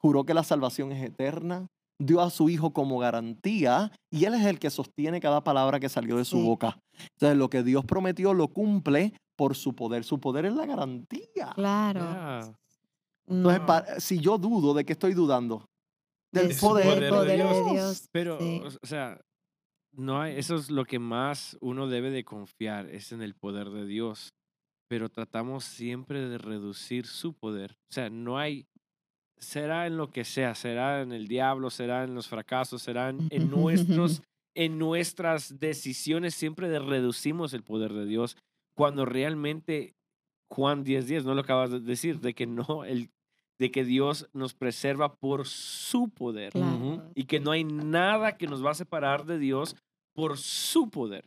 [0.00, 1.66] juró que la salvación es eterna,
[1.98, 5.88] dio a su Hijo como garantía y Él es el que sostiene cada palabra que
[5.88, 6.44] salió de su Sí.
[6.46, 6.78] boca.
[7.14, 10.04] Entonces lo que Dios prometió lo cumple por su poder.
[10.04, 11.52] Su poder es la garantía.
[11.54, 12.00] Claro.
[12.00, 12.52] Yeah.
[13.26, 15.64] Entonces, No, si yo dudo, ¿de qué estoy dudando?
[16.32, 17.72] Del poder, poder de poder de Dios.
[17.72, 18.08] Dios.
[18.12, 18.62] Pero, sí.
[18.82, 19.20] o sea,
[19.92, 23.70] no hay, eso es lo que más uno debe de confiar, es en el poder
[23.70, 24.30] de Dios.
[24.88, 27.72] Pero tratamos siempre de reducir su poder.
[27.90, 28.66] O sea, no hay,
[29.40, 33.50] será en lo que sea, será en el diablo, será en los fracasos, será en,
[33.50, 34.22] nuestros,
[34.54, 38.36] en nuestras decisiones, siempre de reducimos el poder de Dios,
[38.74, 39.94] cuando realmente
[40.50, 43.10] Juan 10.10, no lo acabas de decir, de que no, el,
[43.58, 47.02] de que Dios nos preserva por su poder Claro.
[47.14, 49.76] Y que no hay nada que nos va a separar de Dios
[50.14, 51.24] por su poder.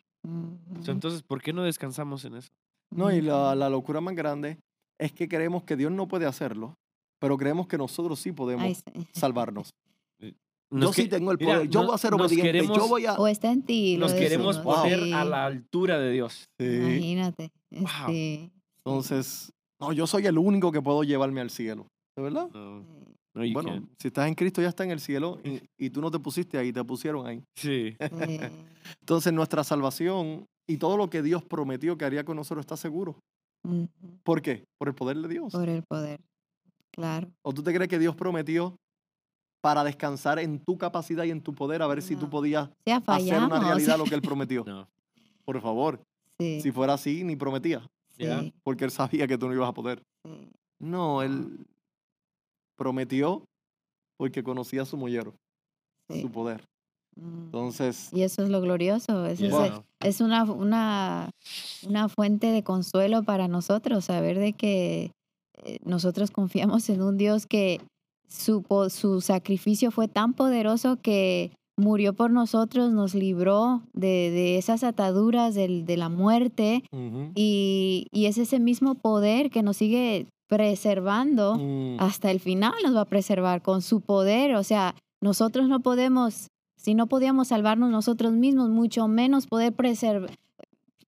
[0.86, 2.52] Entonces, ¿por qué no descansamos en eso?
[2.92, 4.58] No, y la, la locura más grande
[5.00, 6.78] es que creemos que Dios no puede hacerlo,
[7.24, 9.08] pero creemos que nosotros sí podemos Ay, sí.
[9.14, 9.70] salvarnos.
[10.70, 13.06] Nos yo sí tengo el mira, poder, yo voy a ser obediente, queremos- yo voy
[13.06, 13.14] a...
[13.14, 13.96] O está en ti.
[13.98, 15.14] Nos queremos decimos, poner sí.
[15.14, 16.50] a la altura de Dios.
[16.60, 16.66] Sí.
[16.66, 17.52] Imagínate.
[17.72, 17.88] Wow.
[18.08, 18.52] Sí.
[18.84, 21.88] Entonces, no, yo soy el único que puedo llevarme al cielo.
[22.18, 22.50] ¿De verdad?
[22.54, 23.90] No, no, Bueno, can't.
[24.02, 26.58] si estás en Cristo ya está en el cielo y, y tú no te pusiste
[26.58, 27.42] ahí, te pusieron ahí.
[27.56, 27.96] Sí.
[28.00, 28.00] Sí.
[29.00, 33.16] Entonces nuestra salvación y todo lo que Dios prometió que haría con nosotros está seguro.
[34.24, 34.66] ¿Por qué?
[34.78, 35.54] Por el poder de Dios.
[35.54, 36.20] Por el poder.
[36.94, 37.30] Claro.
[37.42, 38.76] ¿O tú te crees que Dios prometió
[39.62, 42.70] para descansar en tu capacidad y en tu poder a ver si tú podías
[43.08, 44.64] hacer una realidad lo que Él prometió?
[44.68, 44.88] No.
[45.46, 46.00] Por favor,
[46.40, 46.62] Sí.
[46.62, 47.88] si fuera así, ni prometía.
[48.18, 50.02] Sí, porque él sabía que tú no ibas a poder.
[50.26, 51.66] sí, No, él
[52.78, 53.44] prometió
[54.18, 55.34] porque conocía su mollero,
[56.10, 56.22] sí.
[56.22, 56.64] su poder.
[57.16, 57.46] Mm.
[57.46, 59.26] Entonces, Y eso es lo glorioso.
[59.26, 61.30] Eso es, es una, una,
[61.88, 65.12] una fuente de consuelo para nosotros, saber de que
[65.84, 67.82] nosotros confiamos en un Dios que
[68.28, 74.84] su, su sacrificio fue tan poderoso que murió por nosotros, nos libró de, de esas
[74.84, 76.84] ataduras del- de la muerte
[77.36, 82.96] y, y es ese mismo poder que nos sigue preservando mm, hasta el final nos
[82.96, 84.56] va a preservar con su poder.
[84.56, 86.48] O sea, nosotros no podemos,
[86.78, 90.30] si no podíamos salvarnos nosotros mismos, mucho menos poder preservar,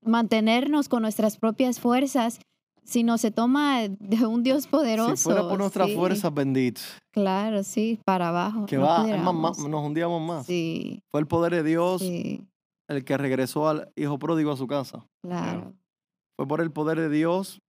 [0.02, 2.40] mantenernos con nuestras propias fuerzas,
[2.86, 5.16] si no se toma de un Dios poderoso.
[5.18, 6.82] si fuera por nuestras sí, fuerzas, bendito,
[7.12, 8.66] Claro, sí, para abajo.
[8.66, 10.46] que no va, es más, nos hundíamos más.
[10.46, 12.42] Sí, Fue el poder de Dios sí,
[12.90, 15.06] el que regresó al hijo pródigo a su casa.
[15.24, 15.74] claro.
[16.38, 17.60] Fue por el poder de Dios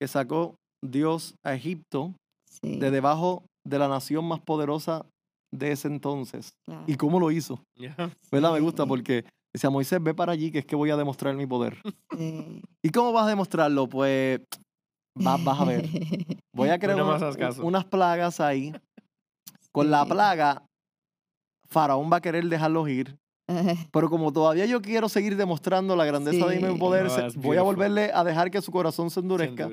[0.00, 0.54] que sacó
[0.84, 2.14] Dios a Egipto
[2.48, 5.06] Sí, de debajo de la nación más poderosa
[5.52, 6.50] de ese entonces.
[6.64, 7.60] claro, ¿Y cómo lo hizo?
[8.30, 8.52] ¿Verdad?
[8.52, 8.88] Me gusta sí,
[9.52, 11.76] porque decía Moisés, ve para allí que es que voy a demostrar mi poder.
[12.16, 12.62] sí.
[12.82, 13.86] ¿Y cómo vas a demostrarlo?
[13.88, 14.40] Pues
[15.14, 15.88] vas, vas a ver.
[16.54, 17.64] Voy a crear haz caso.
[17.64, 18.72] unas plagas ahí.
[19.72, 20.62] Con la plaga,
[21.68, 23.16] Faraón va a querer dejarlos ir.
[23.92, 28.10] Pero como todavía yo quiero seguir demostrando la grandeza de mi poder, voy a volverle
[28.12, 29.68] a dejar que su corazón se Se endurezca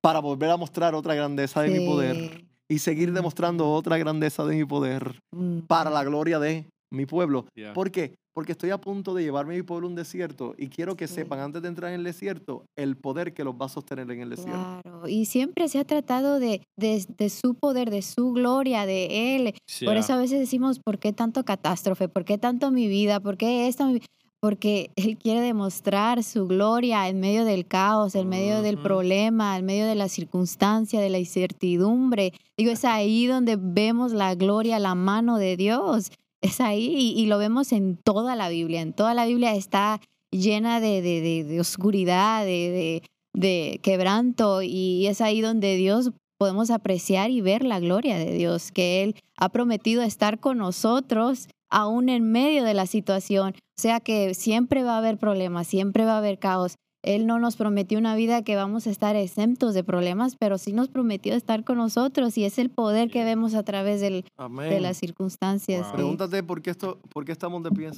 [0.00, 4.56] para volver a mostrar otra grandeza de mi poder y seguir demostrando otra grandeza de
[4.56, 5.60] mi poder Mm.
[5.66, 7.46] para la gloria de mi pueblo.
[7.56, 7.72] Ya.
[7.72, 8.14] ¿Por qué?
[8.34, 11.08] Porque estoy a punto de llevarme a mi pueblo a un desierto y quiero que
[11.08, 11.14] Sí.
[11.14, 14.20] sepan antes de entrar en el desierto el poder que los va a sostener en
[14.20, 14.80] el desierto.
[14.82, 19.36] Claro, y siempre se ha tratado de, de, de su poder, de su gloria, de
[19.36, 19.54] Él.
[19.84, 22.08] Por eso a veces decimos, ¿por qué tanto catástrofe?
[22.08, 23.20] ¿Por qué tanto mi vida?
[23.20, 23.86] ¿Por qué esto?
[23.86, 24.02] mi-?"
[24.38, 29.64] Porque Él quiere demostrar su gloria en medio del caos, en medio del problema, en
[29.64, 32.32] medio de la circunstancia, de la incertidumbre.
[32.58, 36.10] Digo, es ahí donde vemos la gloria, la mano de Dios.
[36.42, 38.80] Es ahí y, lo vemos en toda la Biblia.
[38.80, 45.40] En toda la Biblia está llena de, de, de- oscuridad, de quebranto y es ahí
[45.40, 50.38] donde Dios podemos apreciar y ver la gloria de Dios, que Él ha prometido estar
[50.40, 53.54] con nosotros aún en medio de la situación.
[53.78, 56.76] O sea que siempre va a haber problemas, siempre va a haber caos.
[57.02, 60.72] Él no nos prometió una vida que vamos a estar exentos de problemas, pero sí
[60.72, 64.24] nos prometió estar con nosotros y es el poder que vemos a través del-
[64.68, 65.82] de las circunstancias.
[65.82, 65.90] Wow.
[65.90, 65.96] sí.
[65.96, 67.90] Pregúntate por qué, esto, por qué estamos de pie.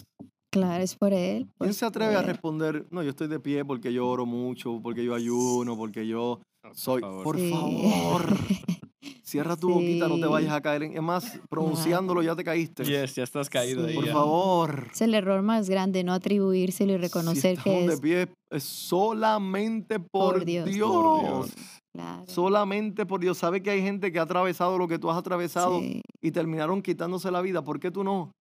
[0.51, 1.45] Claro, es por Él.
[1.45, 2.87] ¿Quién por se atreve a responder?
[2.91, 6.75] No, yo estoy de pie porque yo oro mucho, porque yo ayuno, porque yo Por
[6.77, 7.01] soy.
[7.01, 7.25] favor.
[7.25, 7.51] Por Sí.
[7.51, 8.27] favor,
[9.23, 10.83] cierra tu boquita, no te vayas a caer.
[10.85, 12.85] en- Es más, pronunciándolo ya te caíste.
[12.85, 13.91] Yes, ya estás caído Sí.
[13.91, 13.95] ahí.
[13.95, 14.13] Por ya.
[14.13, 14.89] favor.
[14.93, 18.29] Es el error más grande, no atribuírselo y Si reconocer que estamos es de pie
[18.51, 20.65] es solamente por, Por Dios.
[20.69, 20.91] Dios.
[20.91, 21.51] Por Dios.
[21.95, 22.25] claro.
[22.27, 23.39] Solamente por Dios.
[23.39, 26.83] ¿Sabe que hay gente que ha atravesado lo que tú has atravesado Sí, y terminaron
[26.83, 27.63] quitándose la vida?
[27.63, 28.33] ¿Por qué tú no?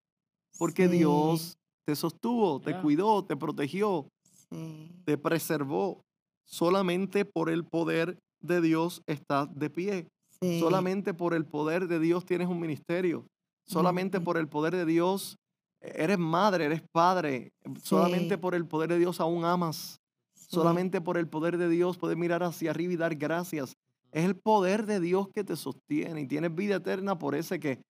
[0.58, 2.82] Porque sí, Dios te sostuvo, te Ya.
[2.82, 4.08] cuidó, te protegió,
[4.52, 6.02] sí, te preservó.
[6.50, 10.08] Solamente por el poder de Dios estás de pie.
[10.42, 13.26] Sí, Solamente por el poder de Dios tienes un ministerio.
[13.66, 15.38] Solamente por el poder de Dios
[15.82, 17.52] eres madre, eres padre.
[17.84, 20.00] Solamente por el poder de Dios aún amas.
[20.34, 23.76] Solamente por el poder de Dios puedes mirar hacia arriba y dar gracias.
[24.12, 27.82] Es el poder de Dios que te sostiene y tienes vida eterna por ese que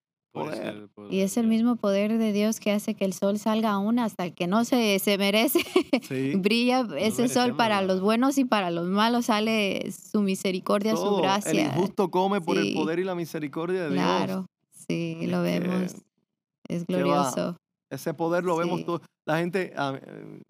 [0.45, 0.75] poder.
[0.77, 3.71] ese poder, Y es el mismo poder de Dios que hace que el sol salga
[3.71, 5.59] aún hasta que no se, se merece.
[6.07, 11.03] sí, Brilla ese sol para los buenos y para los malos sale su misericordia, su
[11.03, 11.17] todo.
[11.17, 11.65] El gracia.
[11.67, 14.03] injusto come por el poder y la misericordia de Dios.
[14.03, 14.45] Claro,
[14.87, 15.95] sí, lo vemos.
[16.67, 17.55] Es glorioso.
[17.89, 19.01] Ese poder lo vemos todo.
[19.25, 19.97] La gente, ah,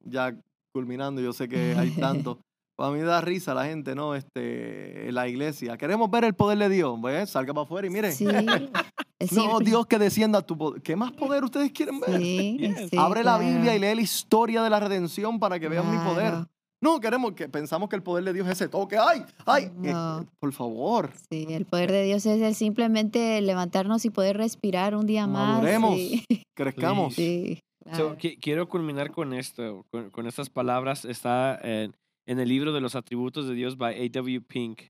[0.04, 0.36] ya
[0.74, 2.40] culminando, yo sé que hay tanto.
[2.78, 4.14] Para mí da risa la gente, ¿no?
[4.14, 5.78] Este, en la iglesia.
[5.78, 6.96] Queremos ver el poder de Dios.
[7.02, 8.12] Pues salga para afuera y mire.
[8.12, 8.26] Sí,
[9.36, 9.60] No.
[9.60, 10.82] Dios que descienda a tu poder.
[10.84, 12.20] ¿Qué más poder ustedes quieren ver?
[12.22, 12.90] Sí, Yes.
[12.92, 15.98] sí, Abre la Biblia y lee la historia de la redención para que vean mi
[16.08, 16.46] poder.
[16.80, 18.96] No, queremos que pensamos que el poder de Dios es ese toque.
[19.00, 19.24] ¡Ay!
[19.48, 19.72] ¡Ay!
[19.76, 20.20] No.
[20.22, 21.10] eh, por favor.
[21.32, 25.56] Sí, el poder de Dios es el simplemente levantarnos y poder respirar un día más.
[25.56, 25.96] Maduremos.
[25.96, 26.24] Sí,
[26.56, 27.16] Crezcamos.
[27.16, 27.60] sí,
[27.94, 31.06] So, quiero culminar con esto, con, con estas palabras.
[31.06, 31.96] Está en,
[32.28, 34.42] en el libro de los atributos de Dios by A.W.
[34.42, 34.82] Pink.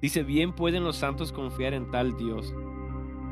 [0.00, 2.54] Dice, bien pueden los santos confiar en tal Dios.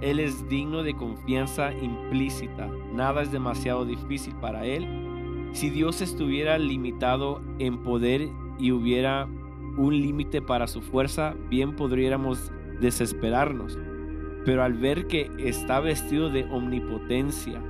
[0.01, 2.67] Él es digno de confianza implícita.
[2.93, 5.51] Nada es demasiado difícil para Él.
[5.53, 9.29] Si Dios estuviera limitado en poder y hubiera
[9.77, 12.51] un límite para su fuerza, bien podríamos
[12.81, 13.79] desesperarnos.
[14.45, 17.63] Pero al ver que está vestido de omnipotencia,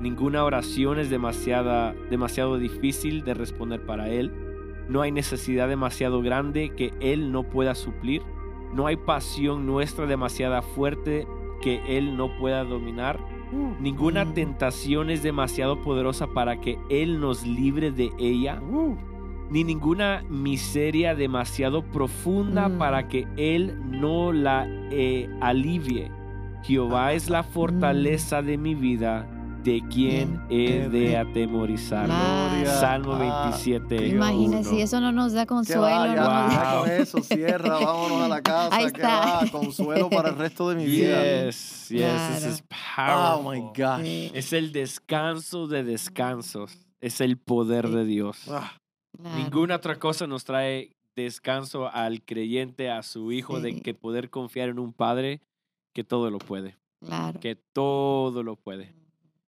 [0.00, 4.32] ninguna oración es demasiada, demasiado difícil de responder para Él.
[4.90, 8.22] No hay necesidad demasiado grande que Él no pueda suplir.
[8.74, 11.26] No hay pasión nuestra demasiada fuerte
[11.62, 13.18] que Él no pueda dominar.
[13.80, 14.34] Ninguna Mm.
[14.34, 18.60] tentación es demasiado poderosa para que Él nos libre de ella.
[18.62, 18.96] Uh,
[19.50, 22.78] Ni ninguna miseria demasiado profunda Mm.
[22.78, 26.10] para que Él no la eh, alivie.
[26.62, 29.26] Jehová es la fortaleza de mi vida.
[29.62, 32.06] ¿De quién he de atemorizar?
[32.06, 32.70] Claro.
[32.80, 33.94] Salmo Ah, 27.
[34.00, 34.12] Dios.
[34.14, 35.82] Imagínese, si eso no nos da consuelo.
[35.82, 38.74] vaya, no nos da- ya con eso, cierra, vámonos a la casa.
[38.74, 39.40] Ahí que está.
[39.44, 41.22] va, consuelo para el resto de mi vida.
[41.44, 43.72] Yes, yes, this is Oh my powerful.
[43.76, 44.02] gosh.
[44.02, 46.78] Sí, Es el descanso de descansos.
[47.02, 48.46] Es el poder de Dios.
[48.48, 48.78] Ah,
[49.18, 49.36] claro.
[49.36, 53.80] Ninguna otra cosa nos trae descanso al creyente, a su hijo, de Sí.
[53.82, 55.42] que poder confiar en un padre
[55.94, 57.38] que todo lo puede, Claro.
[57.40, 58.94] que todo lo puede.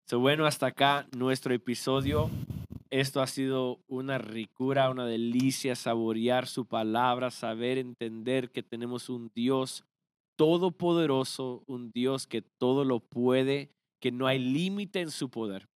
[0.05, 2.29] So, bueno, hasta acá nuestro episodio.
[2.89, 9.31] Esto ha sido una ricura, una delicia saborear su palabra, saber entender que tenemos un
[9.33, 9.85] Dios
[10.35, 15.69] todopoderoso, un Dios que todo lo puede, que no hay límite en su poder.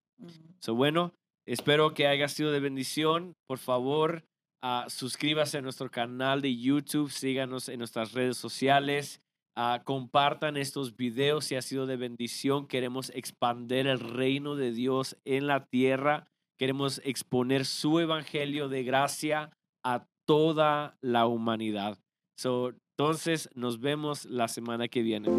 [0.59, 1.13] So, bueno,
[1.45, 3.33] espero que haya sido de bendición.
[3.47, 4.25] Por favor,
[4.61, 9.21] ah, suscríbase a nuestro canal de YouTube, síganos en nuestras redes sociales,
[9.57, 12.67] ah, compartan estos videos si ha sido de bendición.
[12.67, 16.27] Queremos expandir el reino de Dios en la tierra.
[16.57, 19.51] Queremos exponer su evangelio de gracia
[19.83, 21.97] a toda la humanidad.
[22.37, 25.29] So, entonces, nos vemos la semana que viene.